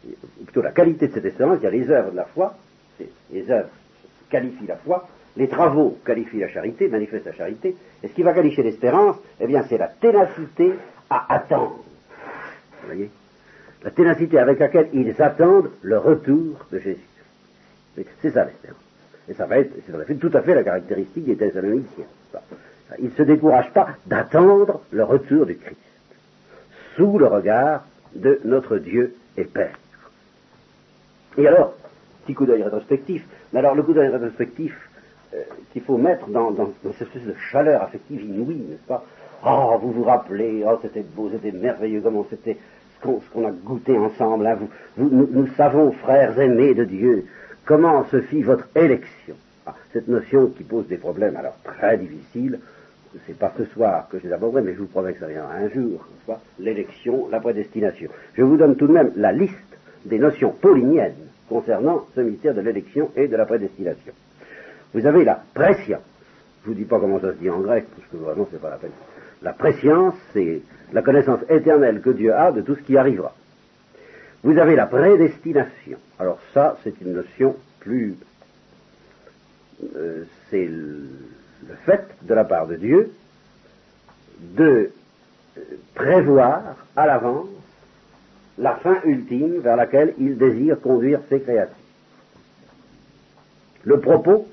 [0.06, 2.54] ou plutôt la qualité de cette espérance, il y a les œuvres de la foi,
[3.32, 3.70] les œuvres
[4.28, 8.34] qualifient la foi, les travaux qualifient la charité, manifestent la charité, et ce qui va
[8.34, 10.74] qualifier l'espérance, eh bien c'est la ténacité
[11.08, 11.84] à attendre.
[13.82, 17.00] La ténacité avec laquelle ils attendent le retour de Jésus.
[18.20, 18.78] C'est ça l'espérance.
[19.28, 19.72] Et ça va être,
[20.06, 22.06] c'est tout à fait la caractéristique des Thessaloniciens.
[22.98, 25.78] Ils ne se découragent pas d'attendre le retour du Christ,
[26.96, 29.78] sous le regard de notre Dieu et Père.
[31.38, 31.74] Et alors,
[32.24, 34.76] petit coup d'œil rétrospectif, mais alors le coup d'œil rétrospectif
[35.34, 36.52] euh, qu'il faut mettre dans,
[36.98, 39.04] cette espèce de chaleur affective inouïe, n'est-ce pas?
[39.46, 42.58] Oh, vous vous rappelez, oh, c'était beau, c'était merveilleux, comment c'était
[43.02, 44.46] ce qu'on a goûté ensemble.
[44.46, 44.58] Hein.
[44.96, 47.26] nous, savons, frères aimés de Dieu,
[47.64, 49.36] comment se fit votre élection.
[49.66, 52.58] Ah, cette notion qui pose des problèmes alors très difficiles,
[53.26, 55.54] c'est pas ce soir que je les aborderai, mais je vous promets que ça viendra
[55.54, 56.06] un jour,
[56.58, 58.08] l'élection, la prédestination.
[58.34, 59.54] Je vous donne tout de même la liste
[60.04, 61.14] des notions pauliniennes
[61.48, 64.12] concernant ce mystère de l'élection et de la prédestination.
[64.94, 65.98] Vous avez la pression.
[66.62, 68.70] Je vous dis pas comment ça se dit en grec, parce que vraiment c'est pas
[68.70, 68.92] la peine.
[69.42, 70.62] La préscience, c'est
[70.92, 73.34] la connaissance éternelle que Dieu a de tout ce qui arrivera.
[74.42, 75.98] Vous avez la prédestination.
[76.18, 78.16] Alors ça, c'est une notion plus...
[79.96, 81.08] Euh, c'est le,
[81.86, 83.12] fait de la part de Dieu
[84.40, 84.90] de
[85.56, 85.60] euh,
[85.94, 87.48] prévoir à l'avance
[88.58, 91.74] la fin ultime vers laquelle il désire conduire ses créations.
[93.84, 94.48] Le propos,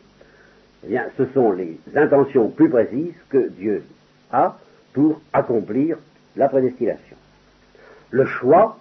[0.85, 3.83] eh bien, ce sont les intentions plus précises que Dieu
[4.31, 4.57] a
[4.97, 5.95] pour accomplir
[6.35, 7.15] la prédestination.
[8.09, 8.79] Le choix,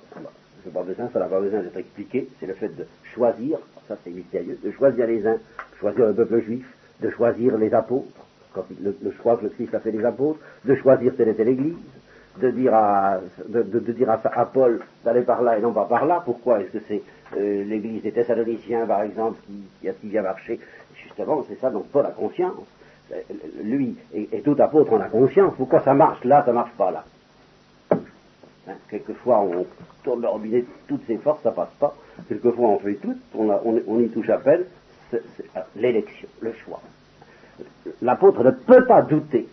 [0.64, 0.70] ça
[1.18, 5.06] n'a pas besoin d'être expliqué, c'est le fait de choisir, ça c'est mystérieux, de choisir
[5.06, 6.66] les uns, de choisir le peuple juif,
[7.02, 8.26] de choisir les apôtres,
[8.80, 11.76] le, choix que le Christ a fait des apôtres, de choisir telle et telle église,
[12.40, 13.62] de dire à, de,
[13.92, 16.22] dire à, Paul d'aller par là et non pas par là.
[16.24, 17.02] Pourquoi Est-ce que c'est
[17.36, 19.38] euh, l'église des Thessaloniciens, par exemple,
[19.80, 20.60] qui, a si bien marché?
[20.94, 22.64] Justement, c'est ça Donc Paul a conscience.
[23.12, 23.20] Euh,
[23.62, 25.54] lui et, tout apôtre en a conscience.
[25.56, 27.04] Pourquoi ça marche là, ça marche pas là?
[28.68, 29.66] Hein, Quelquefois, on
[30.02, 31.94] tourne le robinet toutes ses forces, ça passe pas.
[32.28, 34.64] Quelquefois, on fait tout, on, y touche à peine.
[35.10, 35.22] C'est
[35.76, 36.80] l'élection, le choix.
[38.02, 39.46] L'apôtre ne peut pas douter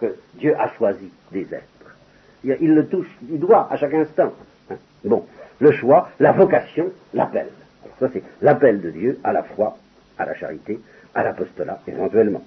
[0.00, 1.96] que Dieu a choisi des êtres.
[2.44, 4.32] Il le touche du doigt à chaque instant.
[4.70, 4.76] Hein.
[5.04, 5.26] Bon,
[5.58, 7.48] le choix, la vocation, l'appel.
[7.98, 9.76] Ça, c'est l'appel de Dieu à la foi,
[10.18, 10.80] à la charité,
[11.14, 12.42] à l'apostolat, éventuellement.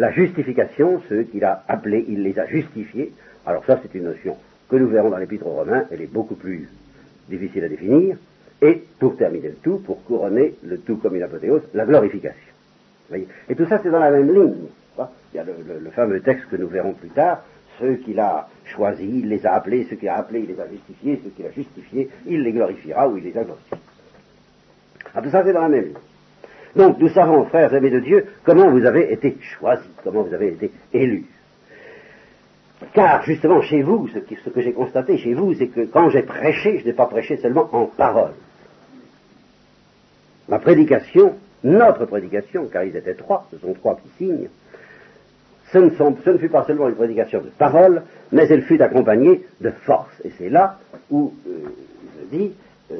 [0.00, 3.12] La justification, ceux qu'il a appelés, il les a justifiés.
[3.44, 4.34] Alors ça, c'est une notion
[4.70, 6.70] que nous verrons dans l'Épître aux Romains, elle est beaucoup plus
[7.28, 8.16] difficile à définir.
[8.62, 12.54] Et pour terminer le tout, pour couronner le tout comme une apothéose, la glorification.
[13.12, 14.68] Et tout ça, c'est dans la même ligne.
[15.34, 17.44] Il y a le, fameux texte que nous verrons plus tard,
[17.78, 20.66] ceux qu'il a choisis, il les a appelés, ceux qu'il a appelés, il les a
[20.66, 23.76] justifiés, ceux qu'il a justifiés, il les glorifiera ou il les a glorifiés.
[25.14, 25.94] Ah, tout ça, c'est dans la même ligne.
[26.76, 30.48] Donc, nous savons, frères amis de Dieu, comment vous avez été choisis, comment vous avez
[30.48, 31.26] été élus.
[32.94, 34.18] Car, justement, chez vous, ce,
[34.50, 37.68] que j'ai constaté chez vous, c'est que quand j'ai prêché, je n'ai pas prêché seulement
[37.72, 38.32] en parole.
[40.48, 44.48] Ma prédication, notre prédication, car ils étaient trois, ce sont trois qui signent,
[45.72, 48.02] ce ne, ce ne, fut pas seulement une prédication de parole,
[48.32, 50.12] mais elle fut accompagnée de force.
[50.24, 50.78] Et c'est là
[51.10, 51.68] où euh,
[52.18, 52.52] je dis
[52.90, 52.96] euh,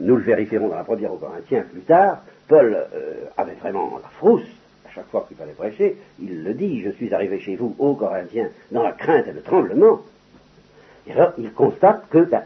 [0.00, 4.08] nous le vérifierons dans la première aux Corinthiens plus tard, Paul euh, avait vraiment la
[4.08, 4.48] frousse
[4.86, 5.96] à chaque fois qu'il fallait prêcher.
[6.18, 9.42] Il le dit, je suis arrivé chez vous, aux Corinthiens, dans la crainte et le
[9.42, 10.00] tremblement.
[11.06, 12.42] Et alors, il constate que ben,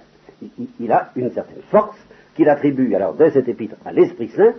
[0.81, 1.97] il a une certaine force
[2.35, 4.55] qu'il attribue alors dès cet épître à l'Esprit Saint,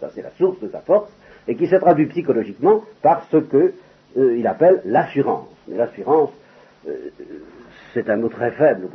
[0.00, 1.10] ça c'est la source de sa force,
[1.48, 3.72] et qui se traduit psychologiquement par ce qu'il
[4.16, 5.48] euh, appelle l'assurance.
[5.68, 6.30] Mais l'assurance,
[6.88, 7.10] euh,
[7.94, 8.88] c'est un mot très faible.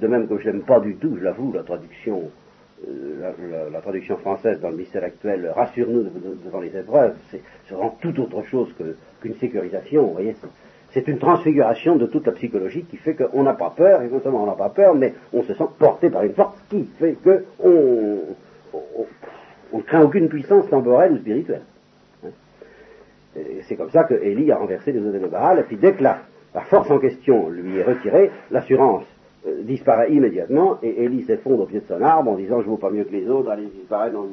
[0.00, 2.30] De même que je n'aime pas du tout, je l'avoue, la traduction,
[2.86, 6.04] euh, la, traduction française dans le mystère actuel, rassure-nous
[6.44, 8.68] devant les épreuves, c'est vraiment tout autre chose
[9.20, 10.06] qu'une sécurisation.
[10.06, 10.36] Vous voyez,
[10.90, 14.20] c'est une transfiguration de toute la psychologie qui fait qu'on n'a pas peur, et non
[14.20, 17.16] seulement on n'a pas peur, mais on se sent porté par une force qui fait
[17.24, 18.20] qu'on
[19.72, 21.62] on, ne craint aucune puissance temporelle ou spirituelle.
[22.24, 22.30] Hein.
[23.62, 26.02] C'est comme ça que Élie a renversé les eaux de Baal, et puis dès que
[26.02, 26.20] la,
[26.66, 29.04] force en question lui est retirée, l'assurance
[29.46, 32.76] euh, disparaît immédiatement, et Élie s'effondre au pied de son arbre en disant je vaux
[32.76, 34.28] pas mieux que les autres, allez disparaître dans le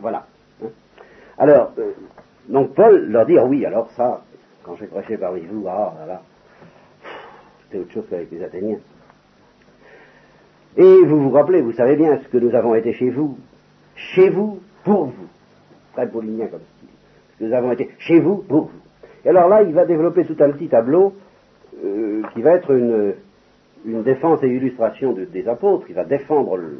[0.00, 0.26] Voilà.
[0.62, 0.68] Hein.
[1.38, 1.90] Alors, euh,
[2.48, 4.22] donc Paul leur dit, ah oui, alors ça,
[4.62, 6.22] quand j'ai prêché parmi vous, ah là là,
[7.64, 8.78] c'était autre chose qu'avec les Athéniens.
[10.76, 13.36] Et vous vous rappelez, vous savez bien ce que nous avons été chez vous.
[13.96, 15.28] Chez vous, pour vous.
[15.94, 16.88] Très paulinien comme style.
[17.32, 18.80] Ce que nous avons été chez vous, pour vous.
[19.24, 21.14] Et alors là, il va développer tout un petit tableau
[21.84, 23.14] euh, qui va être une,
[23.84, 25.86] une défense et illustration des apôtres.
[25.88, 26.78] Il va défendre le,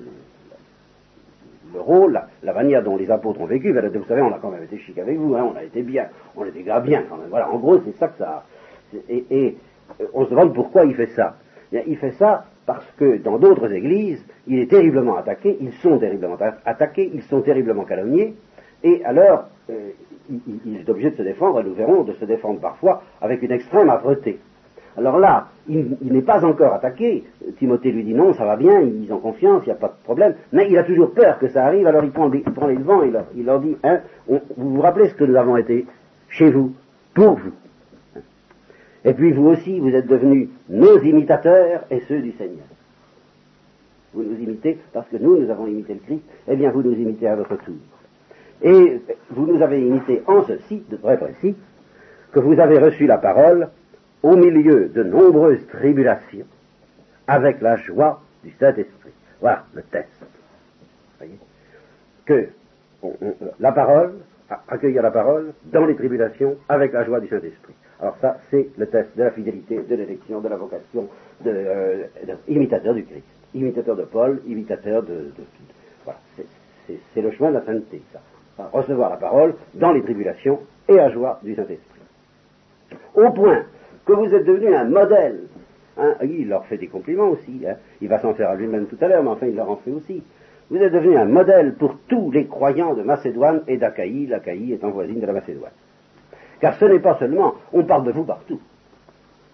[1.75, 3.73] le rôle, la, manière dont les apôtres ont vécu.
[3.73, 6.07] vous savez, on a quand même été chic avec vous, hein, on a été bien,
[6.37, 7.29] on était gars bien quand même.
[7.29, 8.45] Voilà, en gros, c'est ça que ça.
[9.09, 9.57] Et,
[10.01, 11.37] euh, on se demande pourquoi il fait ça.
[11.73, 16.39] il fait ça parce que dans d'autres églises, il est terriblement attaqué, ils sont terriblement
[16.65, 18.35] attaqués, ils sont terriblement calomniés,
[18.83, 19.91] et alors euh,
[20.31, 23.53] il, est obligé de se défendre, et nous verrons de se défendre parfois avec une
[23.53, 24.39] extrême âpreté.
[24.97, 27.25] Alors là, il, n'est pas encore attaqué.
[27.59, 30.05] Timothée lui dit non, ça va bien, ils ont confiance, il n'y a pas de
[30.05, 30.35] problème.
[30.53, 32.43] Mais il a toujours peur que ça arrive, alors il prend, les
[32.77, 35.87] devants et il leur, dit, hein, vous vous rappelez ce que nous avons été
[36.29, 36.73] chez vous,
[37.13, 37.53] pour vous.
[39.05, 42.65] Et puis vous aussi, vous êtes devenus nos imitateurs et ceux du Seigneur.
[44.15, 46.95] Vous nous imitez parce que nous, nous avons imité le Christ, eh bien vous nous
[46.95, 47.75] imitez à votre tour.
[48.63, 51.57] Et vous nous avez imité en ceci, de très précis,
[52.33, 53.69] que vous avez reçu la parole
[54.25, 56.47] au milieu de nombreuses tribulations,
[57.27, 59.13] avec la joie du Saint-Esprit.
[59.41, 60.09] Voilà le test.
[61.19, 61.39] Voyez
[62.25, 62.49] que
[63.61, 64.15] la parole,
[64.67, 67.75] accueillir la parole dans les tribulations avec la joie du Saint-Esprit.
[68.01, 71.07] Alors ça, c'est le test de la fidélité, de l'élection, de la vocation,
[71.45, 72.05] de, euh,
[72.49, 75.33] imitateur du Christ, imitateur de Paul, imitateur de...
[76.05, 76.19] voilà,
[76.87, 78.21] c'est le chemin de la sainteté, ça.
[78.73, 82.01] Recevoir la parole dans les tribulations et à joie du Saint-Esprit.
[83.15, 83.65] Au point
[84.05, 85.41] que vous êtes devenu un modèle.
[85.97, 87.65] Hein, il leur fait des compliments aussi.
[87.67, 87.77] Hein.
[88.01, 89.93] Il va s'en faire à lui-même tout à l'heure, mais enfin il leur en fait
[89.93, 90.23] aussi.
[90.71, 94.91] Vous êtes devenu un modèle pour tous les croyants de Macédoine et d'Achaïe, l'Achaïe étant
[94.91, 95.73] voisine de la Macédoine.
[96.61, 98.61] Car ce n'est pas seulement, on parle de vous partout,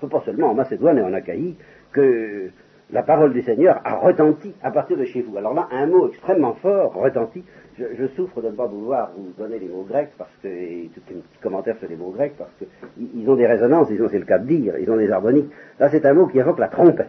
[0.01, 1.57] ce n'est pas seulement en Macédoine et en Achaïe
[1.93, 2.51] que
[2.93, 5.36] la parole du Seigneur a retenti à partir de chez vous.
[5.36, 7.45] Alors là, un mot extrêmement fort, retenti.
[7.78, 10.49] Je, souffre de ne pas pouvoir vous donner les mots grecs, parce que,
[10.88, 14.09] tout un petit commentaire sur les mots grecs, parce qu'ils ont des résonances, ils ont,
[14.11, 15.51] c'est le cas de dire, ils ont des harmoniques.
[15.78, 17.09] Là, c'est un mot qui évoque la trompette,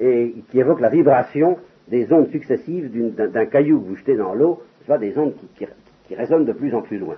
[0.00, 1.58] et qui évoque la vibration
[1.88, 4.62] des ondes successives d'un caillou que vous jetez dans l'eau,
[4.98, 5.34] des ondes
[6.06, 7.16] qui, résonnent de plus en plus loin.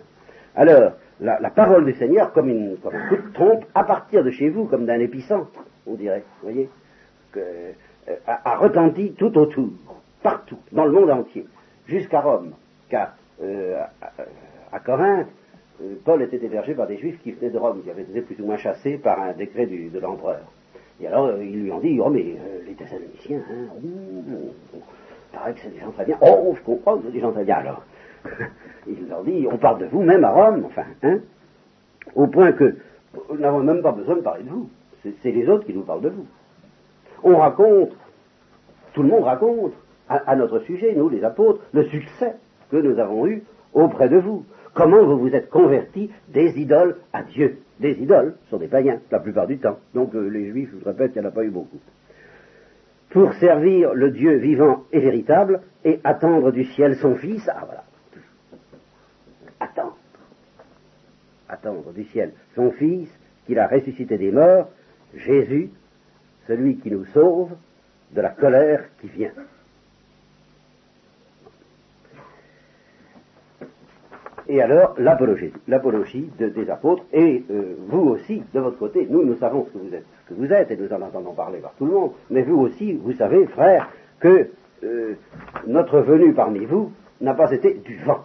[0.56, 4.30] Alors, la, parole du Seigneur, comme, une, comme un coup de trompe, à partir de
[4.30, 6.68] chez vous, comme d'un épicentre, on dirait, vous voyez,
[7.32, 7.40] que,
[8.08, 9.68] euh, a, retenti tout autour,
[10.22, 11.46] partout, dans le monde entier,
[11.86, 12.52] jusqu'à Rome,
[12.88, 13.82] car euh,
[14.72, 15.28] à, Corinthe,
[15.82, 18.40] euh, Paul était hébergé par des juifs qui venaient de Rome, qui avaient été plus
[18.40, 20.42] ou moins chassés par un décret de l'empereur.
[21.00, 24.78] Et alors, ils lui ont dit, oh mais les Thessaloniciens, hein, oh,
[25.32, 26.16] paraît que c'est des gens très bien.
[26.22, 27.56] Oh, je comprends c'est des gens très bien.
[27.56, 27.82] Alors,
[28.86, 31.18] il leur dit, on parle de vous même à Rome, enfin, hein,
[32.14, 32.76] au point que
[33.30, 34.70] nous n'avons même pas besoin de parler de vous.
[35.22, 36.26] C'est les autres qui nous parlent de vous.
[37.22, 37.96] On raconte,
[38.92, 39.72] tout le monde raconte,
[40.08, 42.34] à, notre sujet, nous les apôtres, le succès
[42.70, 43.42] que nous avons eu
[43.74, 44.44] auprès de vous.
[44.74, 47.58] Comment vous vous êtes convertis des idoles à Dieu.
[47.80, 49.78] Des idoles sont des païens, la plupart du temps.
[49.94, 51.80] Donc euh, les juifs, je vous répète, il n'y en a pas eu beaucoup.
[53.10, 57.48] Pour servir le Dieu vivant et véritable et attendre du ciel son Fils.
[57.48, 57.84] Ah voilà.
[59.60, 59.96] Attendre.
[61.48, 63.08] Attendre du ciel son Fils
[63.46, 64.68] qu'il a ressuscité des morts
[65.16, 65.70] Jésus,
[66.46, 67.50] celui qui nous sauve
[68.12, 69.32] de la colère qui vient.
[74.48, 79.66] Et alors, l'apologie, des apôtres, et euh, vous aussi, de votre côté, nous, nous savons
[79.66, 81.86] ce que vous êtes, ce que vous êtes, et nous en entendons parler par tout
[81.86, 83.88] le monde, mais vous aussi, vous savez, frères,
[84.20, 84.48] que
[84.84, 85.14] euh,
[85.66, 88.24] notre venue parmi vous n'a pas été du vent.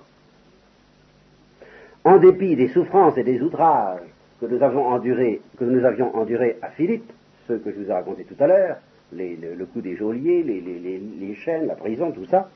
[2.04, 4.02] En dépit des souffrances et des outrages
[4.42, 7.12] que nous avions enduré à Philippe,
[7.48, 8.78] ce que je vous ai raconté tout à l'heure,
[9.14, 12.50] le, coup des geôliers, les, chaînes, la prison, tout ça,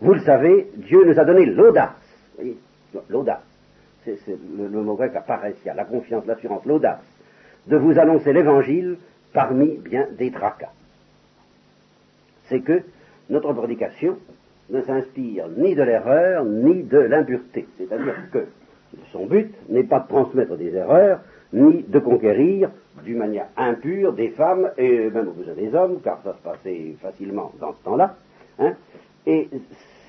[0.00, 1.90] vous le savez, Dieu nous a donné l'audace.
[3.08, 3.42] L'audace.
[4.04, 7.00] C'est, le, mot grec apparaît ici, la confiance, l'assurance, l'audace,
[7.66, 8.96] de vous annoncer l'évangile
[9.32, 10.72] parmi bien des tracas.
[12.48, 12.82] C'est que
[13.28, 14.18] notre prédication
[14.70, 17.66] ne s'inspire ni de l'erreur, ni de l'impureté.
[17.78, 18.46] C'est-à-dire que
[19.12, 21.20] son but n'est pas de transmettre des erreurs,
[21.52, 22.70] ni de conquérir
[23.04, 26.96] d'une manière impure des femmes et même au besoin des hommes, car ça se passait
[27.00, 28.14] facilement dans ce temps-là.
[28.58, 28.74] Hein,
[29.26, 29.48] et,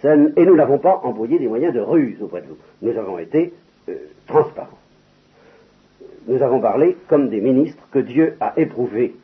[0.03, 2.57] nous n'avons pas employé des moyens de ruse auprès de vous.
[2.81, 3.53] Nous avons été
[3.87, 3.95] euh,
[4.27, 4.79] transparents.
[6.27, 9.15] Nous avons parlé comme des ministres que Dieu a éprouvés.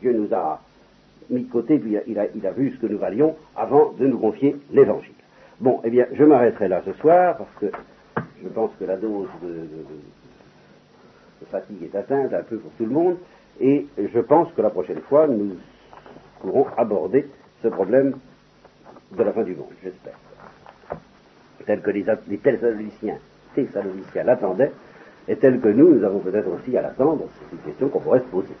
[0.00, 0.60] Dieu nous a
[1.30, 4.06] mis de côté, puis il a, il a vu ce que nous valions avant de
[4.06, 5.14] nous confier l'évangile.
[5.60, 7.66] Bon, eh bien, je m'arrêterai là ce soir, parce que
[8.44, 9.66] je pense que la dose de,
[11.50, 13.16] fatigue est atteinte un peu pour tout le monde,
[13.60, 15.56] et je pense que la prochaine fois, nous
[16.40, 17.28] pourrons aborder
[17.62, 18.14] ce problème
[19.12, 20.18] de la fin du monde, j'espère.
[21.66, 23.18] Tel que les, les Thessaloniciens,
[23.54, 24.72] Thessaloniciens l'attendaient,
[25.28, 28.20] et tel que nous, nous avons peut-être aussi à l'attendre, c'est une question qu'on pourrait
[28.20, 28.54] se poser.